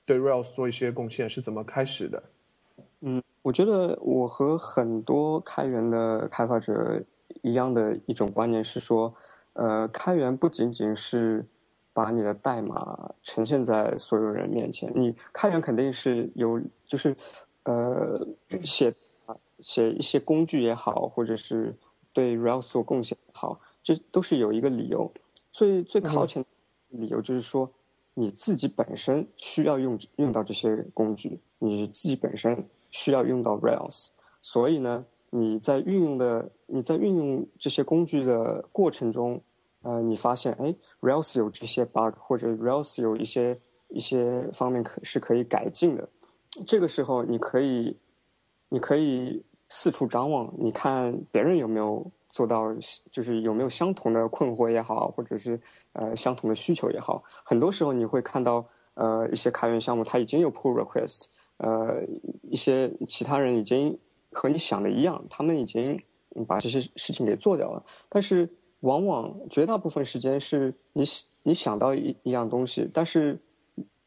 [0.07, 2.23] 对 Rails 做一些贡献，是怎么开始的？
[3.01, 7.01] 嗯我觉得我和很多开源的开发者
[7.43, 9.15] 一样的一种观念是说，
[9.53, 11.47] 呃，开源不仅仅是
[11.99, 17.13] 把你的代码呈现在所有人面前，你开源肯定是有，就是
[17.65, 18.25] 呃，
[18.63, 18.95] 写
[19.59, 21.75] 写一些工具也好，或者是
[22.13, 25.13] 对 Rails 做贡献也好，这都是有一个理由。
[25.51, 26.49] 最最靠前的
[26.91, 27.69] 理由就是说，
[28.15, 39.43] 你自己本身需要用用到这些工具，你自己本身需要用到 Rails，所以呢，你在运用的你在运用这些工具的过程中，
[39.83, 43.59] 呃，你发现哎，Rails 有这些 bug，或者 Rails 有一些
[43.89, 46.09] 一些方面可是可以改进的，
[46.67, 47.97] 这个时候你可以
[48.69, 52.75] 你可以四处张望，你看别人有没有做到，
[53.11, 55.59] 就是有没有相同的困惑也好，或者是
[55.93, 61.27] 呃相同的需求也好，很多时候你会看到呃一些开源项目它已经有 pull request，
[61.59, 62.05] 呃
[62.43, 63.99] 一些其他人已经
[64.33, 66.03] 和你想的一样，他们已经
[66.47, 68.49] 把这些事情给做掉了，但是
[68.81, 71.05] 往往绝大部分时间是你
[71.43, 73.41] 你想到一一样东西，但是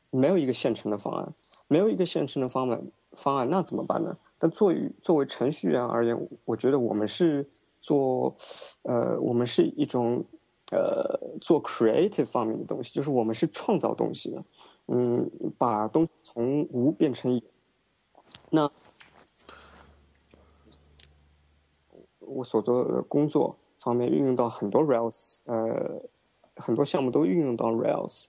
[0.09, 1.34] 没有一个现成的方案，
[1.67, 4.17] 没有一个现成的方案方案，那怎么办呢？
[4.38, 7.47] 但作为作为程序员而言，我觉得我们是
[7.80, 8.36] 做，
[8.84, 10.24] 呃，我们是一种，
[10.72, 14.43] 呃，做 creative 方面的东西，就是我们是创造东西的，
[14.88, 17.41] 嗯，把东从无变成有。
[18.49, 18.69] 那
[22.19, 26.01] 我所做的工作方面运用到很多 Rails，呃，
[26.55, 28.27] 很多项目都运用到 Rails，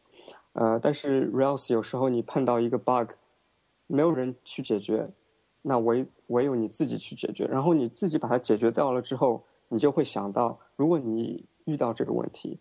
[0.54, 3.12] 呃，但是 Rails 有时候你碰到一个 bug，
[3.86, 5.10] 没有人去解决。
[5.64, 12.58] 那唯唯有你自己去解决，然后你自己把它解决掉了之后，你就会想到，如果你遇到这个问题，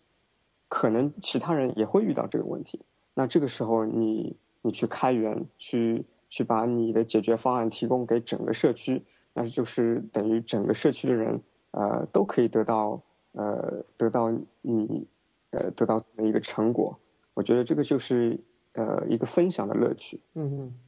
[0.68, 2.80] 可能其他人也会遇到这个问题。
[3.14, 11.42] 那这个时候，你你去开源，去去把你的解决方案提供给整个社区，那就是等于整个社区的人，
[11.72, 13.02] 呃，都可以得到
[13.32, 14.30] 呃得到
[14.62, 15.06] 你
[15.50, 16.98] 呃得到的一个成果。
[17.34, 18.38] 我觉得这个就是
[18.72, 20.20] 呃一个分享的乐趣。
[20.34, 20.80] 嗯嗯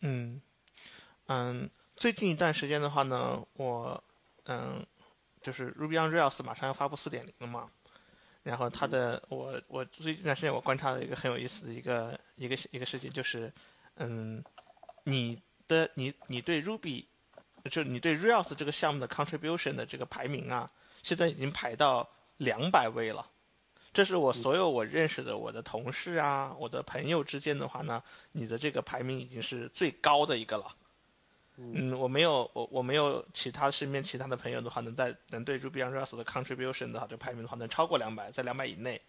[0.00, 0.40] 嗯。
[1.28, 4.02] 嗯，最近一段时间的话呢，我
[4.44, 4.84] 嗯，
[5.40, 7.70] 就是 Ruby on Rails 马上要发布四点零了嘛，
[8.42, 13.50] 然后它的我我最近一段时间我观察了一个很有意思的一个一个一个事情，就是
[13.96, 14.42] 嗯，
[15.04, 17.06] 你的你你对 Ruby
[17.70, 20.70] 就你对 Rails 这个项目的 contribution 的这个排名啊，
[21.02, 22.08] 现在已经排到
[22.38, 23.26] 两百位了，
[23.92, 28.02] 这是我所有我认识的我的同事啊，我的朋友之间的话呢，
[28.32, 30.76] 你的这个排名已经是最高的一个了。
[31.58, 39.00] 嗯，我没有，我我没有其他身边其他的朋友的话，能在能对 Ruby on Rails 的 contribution 的话，这排名的话能超过两百，在两百以内，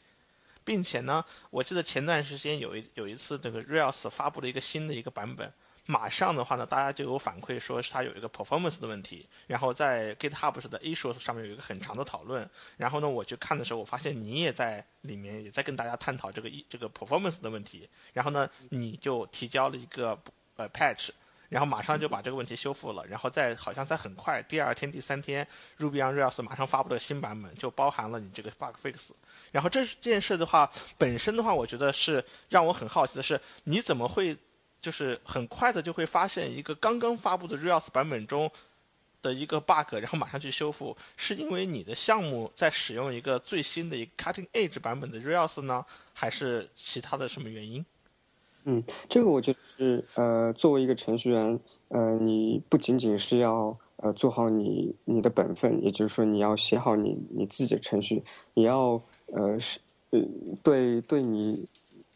[0.66, 5.52] 并且呢，我记得前段时间有一有一次这个 Rails 发布了一个新的一个版本，
[5.86, 20.18] 马上的话呢，大家就有反馈说是它有一个 performance 的问题，然后在 GitHub 的 issues 上面有一个很长的讨论，然后呢，我去看的时候，我发现你也在里面也在跟大家探讨这个一这个 performance 的问题，然后呢，你就提交了一个
[20.56, 21.10] 呃 patch。
[21.50, 29.10] 然后马上就把这个问题修复了，然后在好像在很快第二天、第三天，Ruby on Rails 马上发布了新版本，就包含了你这个 bug fix。
[29.52, 34.36] 然后这件事的话，本身的话，我觉得是让我很好奇的是，你怎么会
[34.84, 38.52] 就是很快的就会发现一个刚刚发布的 r e a l s 版本中
[39.22, 40.96] 的一个 bug，然后马上去修复？
[41.16, 47.84] 是因为你的项目在使用一个最新的一个 cutting edge 版本的 r e a l s 呢，还是其他的什么原因？
[48.66, 51.58] 嗯，这个我觉得是呃，作为一个程序员，
[51.88, 58.22] 呃，你不仅仅是要呃做好你你的本分，也就是说你要写好你你自己的程序，
[58.54, 59.80] 也要呃是
[60.10, 60.20] 呃
[60.62, 61.66] 对对你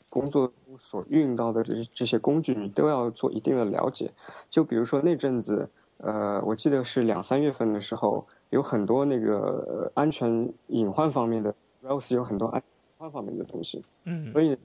[0.10, 4.12] 工作所运用到的这这些工具，你都要做一定的了解。
[4.50, 11.54] 就比如说那阵子，呃，我记得是两三月份的时候，有很多那个安全隐患方面的
[11.84, 12.64] ，Rails 有很多安隐
[12.98, 14.58] 患方面的东西，嗯，所以。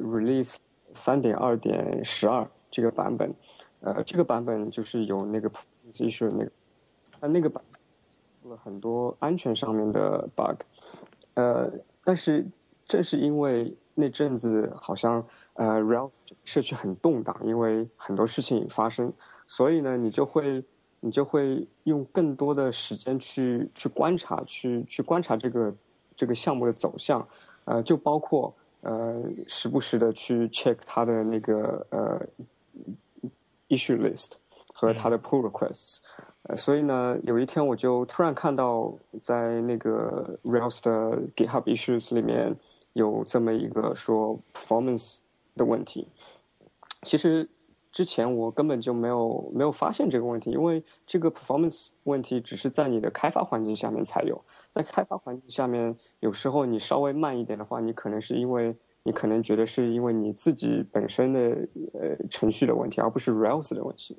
[0.00, 0.56] Release
[0.94, 3.34] 三点二点十二这个版本，
[3.80, 5.50] 呃，这个版本就是有那个
[5.92, 6.50] issue 那个，
[7.20, 7.62] 它那个版
[8.42, 10.62] 出了很多安全上面的 bug，
[11.34, 11.70] 呃，
[12.02, 12.46] 但是
[12.86, 15.24] 正是因为那阵子好像
[15.54, 19.12] 呃 Rails 社区很动荡，因为很多事情发生，
[19.46, 20.64] 所以呢，你就会
[21.00, 25.74] 你就会用更多的时间去去观察，去去观察这个
[26.16, 27.26] 这个项目的走向，
[27.64, 28.54] 呃，就包括。
[28.84, 32.20] 呃，时不时的去 check 它的那个呃
[33.68, 34.32] issue list
[34.74, 35.98] 和它的 pull requests，
[36.42, 42.56] 呃，所以呢，有一天我就突然看到在那个 Rails 的 GitHub issues 里面
[42.92, 45.18] 有这么一个说 performance
[45.56, 46.08] 的问题。
[47.02, 47.48] 其实
[47.90, 55.96] 之前我根本就没有没有发现这个问题，因为这个 performance 问题只是在你的开发环境下面才有，在开发环境下面。
[56.20, 61.40] 有时候你稍微慢一点的话，你可能是因为你可能觉得是因为你自己本身的
[61.92, 64.16] 呃程序的问题，而不是 Rails 的问题，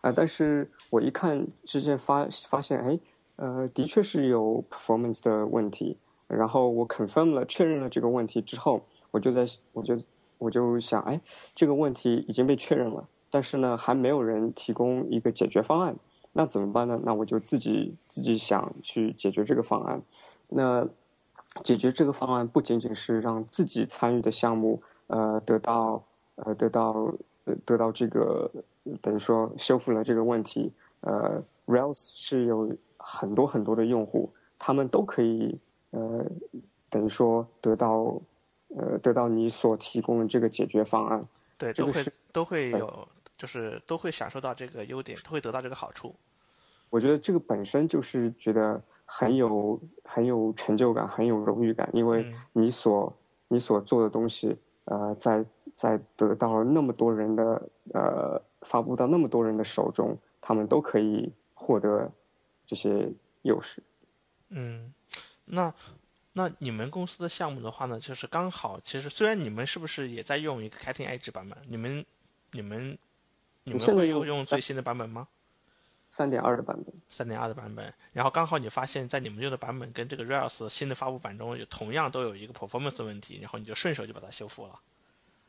[0.00, 2.98] 啊，但是我一看之前发发现，哎，
[3.36, 5.96] 呃，的确是有 performance 的问题，
[6.26, 9.96] 然后我 confirm 了确认了这个问题之后，我就在我就
[10.38, 11.20] 我就想，哎，
[11.54, 15.96] 这个问题已经被确认了，但是呢，还没有人提供一个解决方案，
[16.32, 17.00] 那怎么办呢？
[17.04, 20.02] 那我就自己自己想去解决这个方案。
[20.48, 20.86] 那
[21.62, 26.02] 解决这个方案不仅仅是让自己参与的项目，呃，得到
[26.36, 27.14] 呃得到
[27.44, 28.50] 呃得到这个
[29.00, 30.72] 等于说修复了这个问题。
[31.00, 35.58] 呃，Rails 是有很多很多的用户，他们都可以
[35.94, 36.26] 呃
[36.90, 38.20] 等于说得到
[38.76, 41.26] 呃得到你所提供的这个解决方案。
[41.56, 46.14] 对，这个是都会都会有，就是都会享受到这个优点，都会得到这个好处。
[46.90, 53.12] 我觉得这个本身就是觉得很有很有成就感，很有荣誉感，因为嗯你所、
[53.48, 62.10] 你所做的东西，呃，在在得到了那么多人的呃发布到那么多人的手中，他们都可以获得
[62.64, 63.10] 这些
[63.42, 63.82] 优势。
[64.50, 64.92] 嗯，
[65.46, 65.72] 那
[66.32, 72.04] 那你们公司的项目的话呢，就是刚好，其实虽然你们是不是也在用一个 Cutting Edge 版本，你们
[72.52, 72.98] 你们
[73.64, 75.28] 你们会用用用最新的版本吗？
[76.08, 84.78] 三点二的版本，三点二的版本，然后刚好你发现，在你们用的版本跟这个 Rails 新的发布版中有同样都有一个 performance 的问题，然后你就顺手就把它修复了。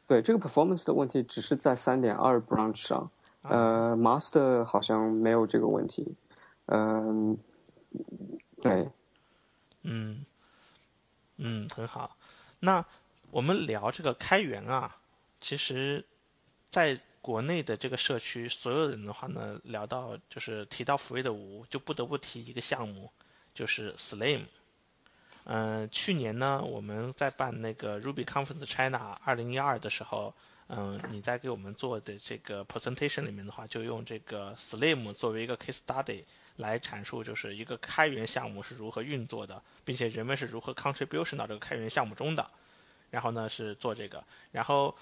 [0.08, 3.10] 对这个 performance 的问题，只是在三点二 branch 上，
[3.44, 6.16] 呃，master 好像没有这个问题。
[6.68, 7.38] 嗯、
[8.62, 8.88] 对，
[9.88, 10.26] 嗯，
[11.38, 12.18] 嗯，很好。
[12.60, 12.84] 那
[13.30, 14.98] 我们聊这个开源啊，
[15.40, 16.04] 其实
[16.70, 23.12] 在国内的这个社区，所有人的话呢，聊到就是提到 Free 的五，就不得不提一个项目，
[23.54, 24.46] 就是 Slim。
[25.46, 30.34] 嗯、去年呢，我们在办那个 Ruby Conference China 二零一二的时候，
[30.70, 36.24] 嗯、你在给我们做的这个 presentation 里面的话，就用这个 Slim 作为一个 case study
[36.58, 42.50] 来阐述，就是一个开源项目是如何运作的，并且人们是如何 contribution 到这个开源项目中的。
[43.12, 44.94] 然后呢是做这个，然后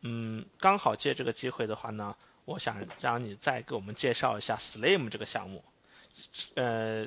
[0.00, 5.62] 嗯，刚好借这个机会的话呢，我想让你再给我们介绍一下 Slim 这个项目。
[6.54, 7.06] 呃，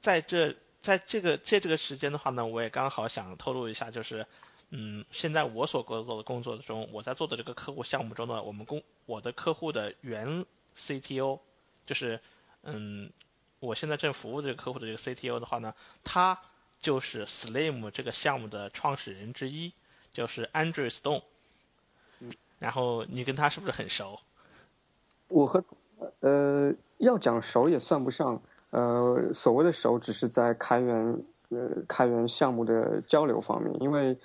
[0.00, 4.26] 在这在这个借这个时间的话呢，我也刚好想透露一下，就是
[4.70, 10.44] 嗯，现在我所做的工作中，我在做的这个客户项目中呢，我们公我的客户的原
[10.76, 11.38] CTO，
[11.86, 12.18] 就是
[12.64, 13.10] 嗯，
[13.60, 16.38] 我现在正服务这个客户的这个 CTO 的话呢，他
[16.80, 19.72] 就是 Slim 这个项目的创始人之一，
[20.12, 21.22] 就是 Andrew Stone。
[22.58, 24.18] 然后你跟他是不是很熟？
[25.28, 25.62] 我和
[26.20, 28.40] 呃要讲熟也算不上，
[28.70, 34.16] 呃所谓的熟只是在开源呃开源项目的交流方面，因为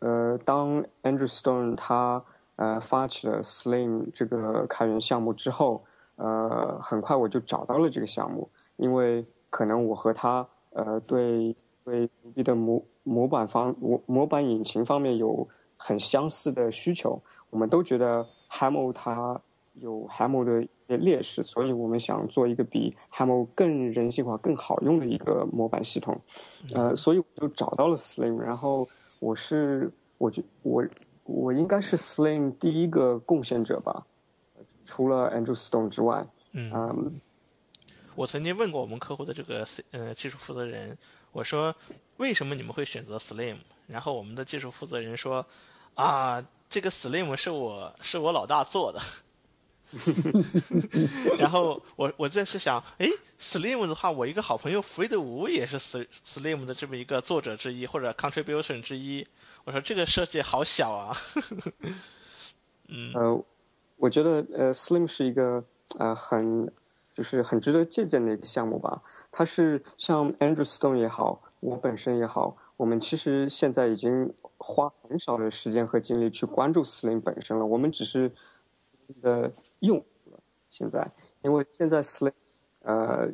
[0.00, 2.24] 呃当 Andrew Stone 他
[2.56, 5.84] 呃发起了 Slim 这个开源项目之后，
[6.16, 11.54] 呃很快我就找到了这个项目，因为可能我和他呃对
[11.84, 15.46] 对 Ruby 的模模板方模模板引擎方面有
[15.76, 19.40] 很相似的需求，我们都觉得 Haml 它
[19.74, 26.18] 有 Haml 的一些劣势，所以我们想做一个比 Haml 更人性化、更好用的一个模板系统。
[26.74, 28.88] 呃，所以我就找到了 Slim，然后
[29.20, 30.84] 我是我觉我
[31.24, 34.06] 我应该是 Slim 第一个贡献者吧，
[34.86, 37.20] 除了 Andrew Stone 之外，嗯嗯，
[38.14, 40.96] 我曾经问过我们客户的这个呃技术负责人，
[41.32, 41.74] 我说
[42.16, 43.56] 为什么你们会选择 Slim？
[43.86, 45.44] 然后我们的技术负责人说
[45.94, 49.00] 啊，这个 Slim 是我是我老大做的。
[51.38, 53.08] 然后我我这是想，诶
[53.38, 59.24] s l i m 的话，我一个好朋友 Fred 吴也是 Slim 的这么一个作者之一或者 contribution 之一。
[59.62, 61.16] 我说这个设计好小啊。
[63.14, 63.44] 呃，
[63.96, 65.64] 我觉得呃，Slim 是一个
[65.98, 66.70] 呃很
[67.14, 69.02] 就是很值得借鉴的一个项目吧。
[69.32, 78.30] 它是像 Andrew Stone 也好，我本身也好，我们其实现在已经花很少的时间和精力去关注 Slim 本身了，我们只是
[79.22, 80.04] 的用。
[80.68, 81.10] 现在，
[81.42, 82.32] 因为现在 Slim
[82.82, 83.30] 呃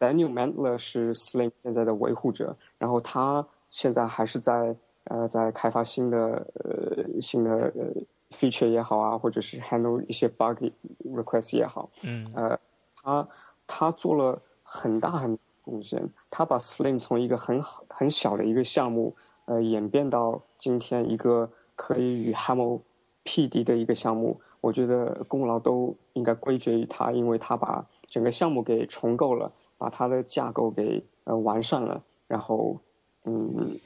[0.00, 4.74] Daniel Mandler 是 Slim 现在的维护者，然后他现在还是在
[5.04, 6.18] 呃在开发新的
[6.54, 7.92] 呃新的呃
[8.30, 10.64] feature 也好啊，或者是 handle 一些 bug
[11.04, 12.30] request 也好，嗯。
[12.34, 12.58] 呃，
[12.96, 13.28] 他
[13.66, 19.14] 他做了很大很大贡献，他把 Slim 从一个很好很小的一个项目，
[19.46, 22.80] 呃，演变到今天一个可以与 Hamel
[23.22, 32.80] 匹敌的一个项目，我觉得功劳都应该归结于他，因为他把整个项目给重构了，把它的架构给呃完善了，然后
[33.24, 33.78] 嗯，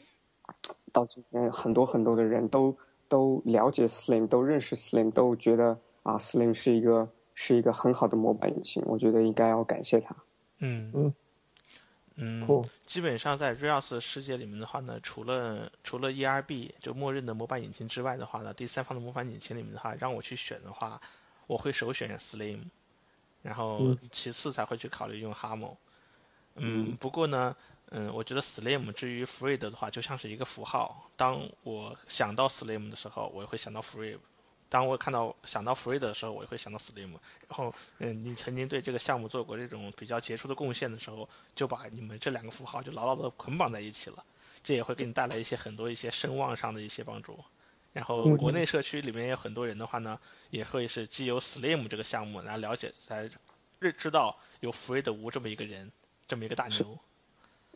[0.93, 2.76] 到今天很多很多的人都
[3.11, 10.14] 都了解 Slim，都认识 Slim，都觉得啊 Slim 是一个是一个很好的模板引擎，我觉得应该要感谢他。
[10.61, 11.12] 嗯
[12.14, 12.46] 嗯
[12.86, 21.00] 基本上在 Rails 世界里面的话呢，除了除了 ERB 就默认的模板引擎之外的话呢，第三方的模板引擎里面的话，让我去选的话，
[21.48, 22.61] 我会首选 Slim，
[23.42, 25.74] 然后嗯其次才会去考虑用 Haml。
[26.56, 27.56] 嗯，不过呢，
[27.91, 31.11] 嗯，我觉得 Slim 至于 Free 的话，就像是一个符号。
[31.16, 34.16] 当我想到 Slim 的时候，我也会想到 Free；
[34.68, 37.11] 当我看到想到 Free 的时候，我也会想到 Slim。
[37.49, 44.24] 然后，嗯，你曾经对这个项目做过这种比较杰出的贡献的时候，就把你们这两个符号就牢牢的捆绑在一起了。
[44.62, 47.36] 这也会给你带来一些很多一些声望上的一些帮助。
[47.93, 50.16] 然后嗯国内社区里面有很多人的话呢，
[50.51, 53.28] 也会是基由 Slim 这个项目来了解，来
[53.80, 55.91] 认知道有 Free 的吴这么一个人，
[56.28, 56.97] 这么一个大牛。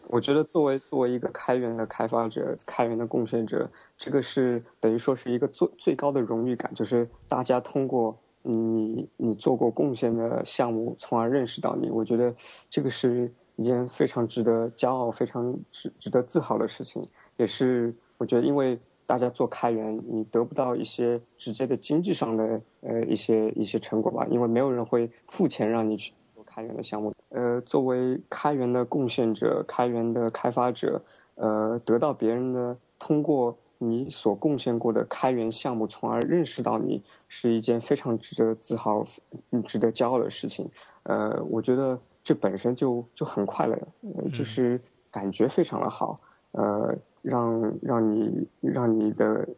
[0.09, 11.91] 我觉得作为作为一个开源的开发者、开源的贡献者，这个是等于说是一个最最高的荣誉感，就是大家通过你你做过贡献的项目，从而认识到你。
[11.91, 12.35] 我觉得
[12.69, 27.14] 这个是一件非常值得骄傲、非常值值得自豪的事情，也是我觉得因为大家做开源，你得不到一些直接的经济上的呃一些一些成果吧，因为没有人会付钱让你去做开源的项目。
[27.65, 31.03] 呃，作为开源的贡献者、开源的开发者，
[31.35, 39.03] 呃，得到别人的通过你所贡献过的开源项目，从而认识到你，是一件非常值得自豪、
[39.51, 40.69] 嗯值得骄傲的事情。
[41.05, 43.79] 呃，我觉得这本身就就很快乐，
[44.17, 46.19] 呃，就是感觉非常的好。
[46.53, 49.49] 呃，让让你让你的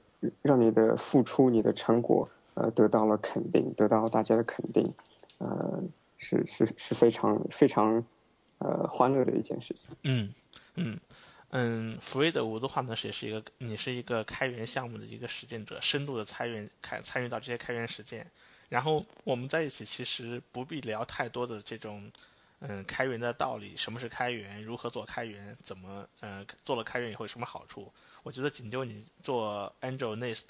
[0.42, 4.92] 让你的付出、你的成果，呃，得到了肯定，得到大家的肯定，
[5.38, 5.82] 呃，
[6.18, 8.04] 是是是非常非常
[8.58, 9.88] 呃欢乐的一件事情。
[10.02, 10.34] 嗯
[10.74, 10.98] 嗯
[11.50, 18.30] 嗯，Free 的吴的话呢，是也是一个你是一个开源项目的一个实践者，深度的参与开参与到这些开源实践。
[18.68, 22.10] 然后我们在一起其实不必聊太多的这种
[22.58, 27.92] 嗯开源的道理，什么是开源，如何做开源，怎么呃做了开源以后有什么好处。
[28.24, 30.42] 我觉得仅就你做 Angel Nest，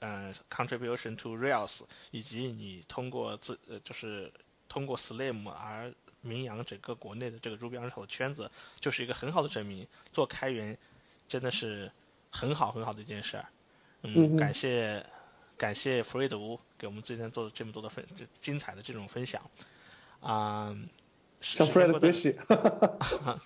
[0.00, 4.32] 呃，contribution to Rails，以及你通过自呃就是
[4.74, 8.50] 通过 Slim 而名扬整个国内的这个 Ruby on Rails 的圈子，
[8.80, 9.86] 就是一个很好的证明。
[10.12, 10.76] 做开源
[11.28, 11.88] 真的是
[12.28, 13.46] 很好很好的一件事儿。
[14.02, 15.06] 嗯，感谢
[15.56, 19.40] 感谢弗瑞德吴给我们今天做的这么多的分这精彩的这种分享。
[20.18, 20.76] 啊、
[21.40, 22.36] 像时间 Fred 过得别写，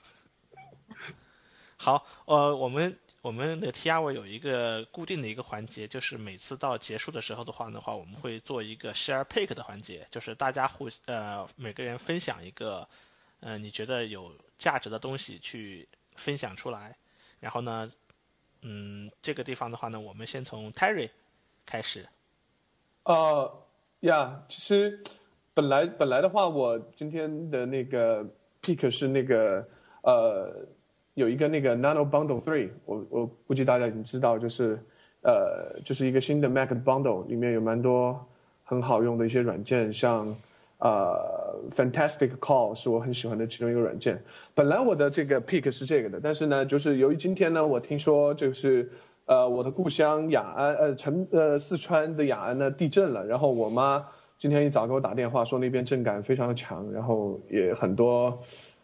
[1.77, 2.99] 好，呃，我们
[3.29, 12.89] 我们的 T R 有一个固定的一个环节，就是每次到结束的时候的话的话，我们会做一个 share pick 的环节，就是大家互呃每个人分享一个
[13.41, 16.97] 呃你觉得有价值的东西去分享出来，
[17.39, 17.93] 然后呢，
[18.63, 21.11] 嗯，这个地方的话呢，我们先从 Terry
[21.67, 22.09] 开始。
[23.05, 23.63] 呃
[24.01, 25.03] 呀，其实
[25.53, 28.25] 本来本来的话，我今天的那个
[28.63, 29.69] pick 是那个
[30.01, 30.67] 呃
[31.19, 34.79] 有一个那个 Nano Bundle Three，我我估计大家已经知道，就是
[35.23, 38.25] 呃就是一个新的 Mac Bundle，里面有蛮多
[38.63, 40.33] 很好用的一些软件，像
[40.79, 41.19] 呃
[41.71, 44.23] Fantastic Call 是我很喜欢的其中一个软件。
[44.55, 48.89] 本来我的这个 pick 是这个的，但是呢，就是由于今天呢，我听说就是
[49.27, 54.07] 呃我的故乡雅安呃成呃四川的雅安呢地震了，然后我妈
[54.39, 58.41] 今天一早给我打电话说那边震感非常的强，然后也很多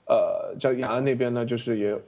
[0.07, 1.99] 呃叫雅安那边呢就是也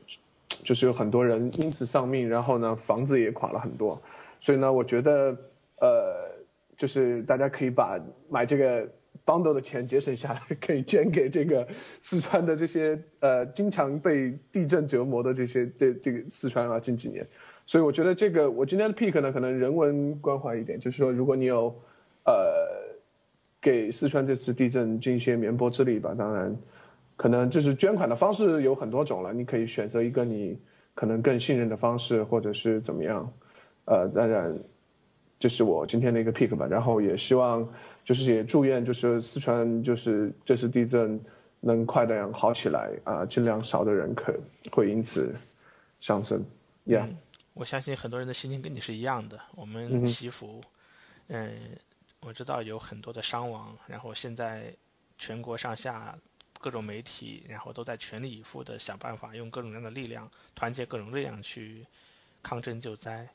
[0.48, 4.00] 就是有很多人因此丧命，然后呢房子也垮了很多，
[4.40, 5.36] 所以呢我觉得
[5.80, 6.28] 呃
[6.76, 7.98] 就是大家可以把
[8.28, 8.86] 买这个
[9.24, 11.66] bundle 的钱节省下来，可以捐给这个
[12.00, 17.26] 四川的这些呃经常被地震折磨的这些这这个四川啊近几年，
[17.66, 21.74] 所以我觉得这个我今天的 pick 呢可能人文关怀一点，就是说如果你有
[22.24, 22.34] 呃
[23.60, 26.56] 给四川这次地震尽一些绵薄之力吧，当然
[27.16, 30.58] 可能就是捐款的方式有很多种了，你可以选择一个你
[30.94, 33.32] 可能更信任的方式，或者是怎么样，
[33.86, 34.56] 呃，当然。
[35.38, 37.68] 这是我今天的一个 pick 吧，然后也希望
[38.02, 41.20] 就是也祝愿就是四川就是这次地震
[41.60, 44.34] 能快点好起来啊、尽量少的人可
[44.72, 45.34] 会因此
[46.00, 46.42] 上升
[46.86, 47.10] ，Yeah，、
[47.52, 49.38] 我相信很多人的心情跟你是一样的。
[49.54, 50.62] 我们祈福，
[51.28, 51.54] 嗯、
[52.20, 54.74] 我知道有很多的伤亡，然后现在
[55.18, 56.16] 全国上下
[56.66, 61.86] 各种媒体，然后都在全力以赴的想办法，用各种各样的力量，团结各种力量去
[62.42, 63.28] 抗震救灾。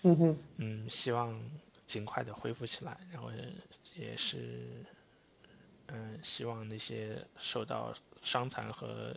[0.00, 1.38] 嗯哼，嗯，希望
[1.86, 3.30] 尽快的恢复起来，然后
[3.94, 4.82] 也是，
[5.88, 9.14] 嗯、希望那些受到伤残和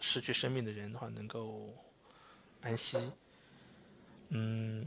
[0.00, 1.72] 失去生命的人的话能够
[2.60, 2.98] 安息。
[4.28, 4.86] 嗯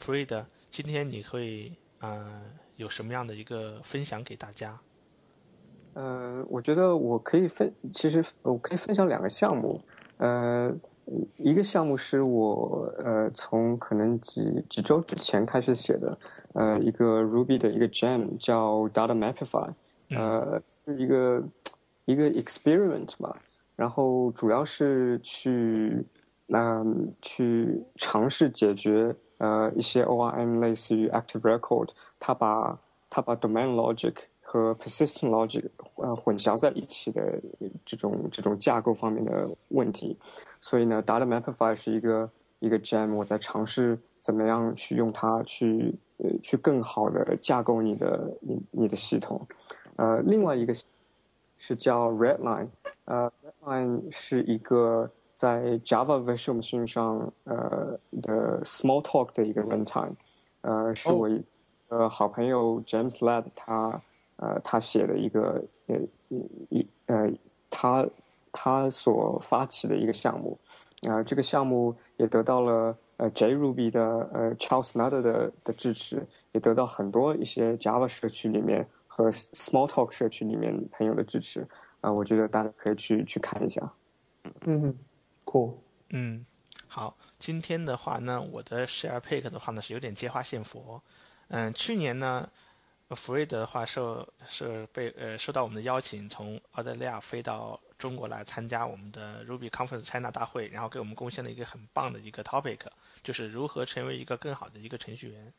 [0.00, 2.42] f r e d 今天你会呃
[2.74, 4.76] 有什么样的一个分享给大家？
[5.96, 9.80] 呃，我觉得我可以分，其实我可以分享两个项目。
[10.18, 10.70] 呃，
[11.38, 16.18] 一个项目是我呃从可能几几周之前开始写的，
[16.52, 19.70] 呃，一个 Ruby 的一个 Gem 叫 Data Mapify，
[20.10, 21.42] 呃，是一个
[22.04, 23.34] 一个 experiment 吧，
[23.74, 26.04] 然后主要是去
[26.48, 31.88] 嗯去尝试解决呃一些 ORM 类似于 Active Record，
[32.20, 32.78] 它把
[33.08, 34.14] 它把 Domain Logic
[34.56, 35.62] 和 Persistent Logic
[35.96, 37.38] 呃混淆在一起的
[37.84, 40.16] 这种这种架构方面的问题，
[40.60, 42.30] 所以呢，Data Mapify 是一个
[42.60, 49.46] 一个 gem，我在尝试怎么样去用它去呃去更好的架构你的你你的系统，
[49.96, 50.74] 呃，另外一个
[51.58, 52.68] 是叫 Redline，
[53.04, 53.30] 呃
[53.62, 60.14] ，Redline 是一个在 Java Virtual Machine 上呃的 Smalltalk 的一个 runtime，
[60.62, 61.44] 呃，是我一
[61.88, 64.00] 呃好朋友 James Ladd 他。
[64.36, 65.96] 呃，他写的一个呃
[66.68, 67.30] 一呃
[67.70, 68.06] 他
[68.52, 70.58] 他所发起的一个项目，
[71.08, 81.66] 啊，这个项目也得到了呃 JRuby 的呃 Charles Nader 的的支持，也得到很多一些 Java 社区里面和 Smalltalk 社区里面朋友的支持，
[82.02, 83.90] 啊，我觉得大家可以去去看一下。
[84.66, 84.94] 嗯
[85.46, 85.74] ，cool。
[86.10, 86.44] 嗯，
[86.86, 91.02] 好，今天的话呢，我的 Share Pick 的话呢是有点接花献佛，
[91.48, 92.50] 嗯，去年呢。
[93.14, 102.80] 弗瑞德的话受是被呃受到我们的邀请，从澳大利亚飞到中国来参加我们的 Ruby Conference China 大会，然后给我们贡献了一个很棒的一个 topic，
[103.22, 105.52] 就是如何成为一个更好的一个程序员。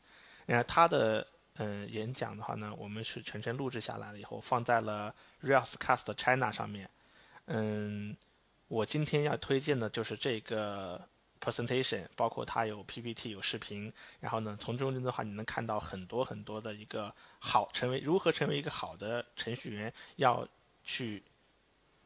[0.44, 6.90] 然后他的嗯演讲的话呢，我们是全程录制下来了以后放在了 r e a l s Cast China 上面。
[7.46, 8.14] 嗯，
[8.68, 11.08] 我今天要推荐的就是这个。
[11.38, 20.46] Presentation 包括它有 PPT 有视频，然后呢，从中间的话你能看到很多很多的一个好成为如何成为一个好的程序员要
[20.84, 21.22] 去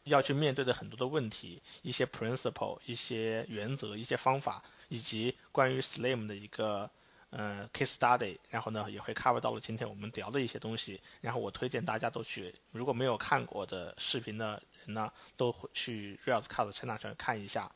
[0.05, 6.91] 要去面对的很多的问题，一些 principle 一些原则一些方法，以及关于 Slim 的一个
[7.31, 17.71] 呃 case study，然后呢也会 cover 到了今天我们聊的一些东西，然后我推荐大家都去如果没有看过的视频的人呢，都会去 Railscast 陈大上看一下。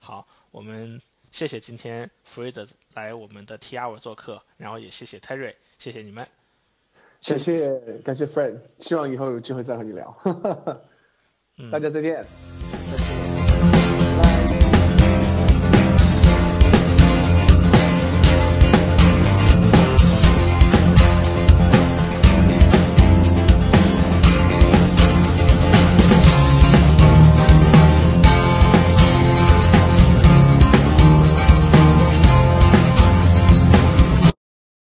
[0.00, 0.26] 好。
[0.56, 0.98] 我们
[1.30, 6.26] 谢谢今天 Fred 来我们的 T R 做客，然后也谢谢 Terry，谢谢你们，
[7.20, 10.16] 谢谢感谢 Fred，希望以后有机会再和你聊，
[11.70, 12.24] 大家再见。
[12.90, 13.35] 再见。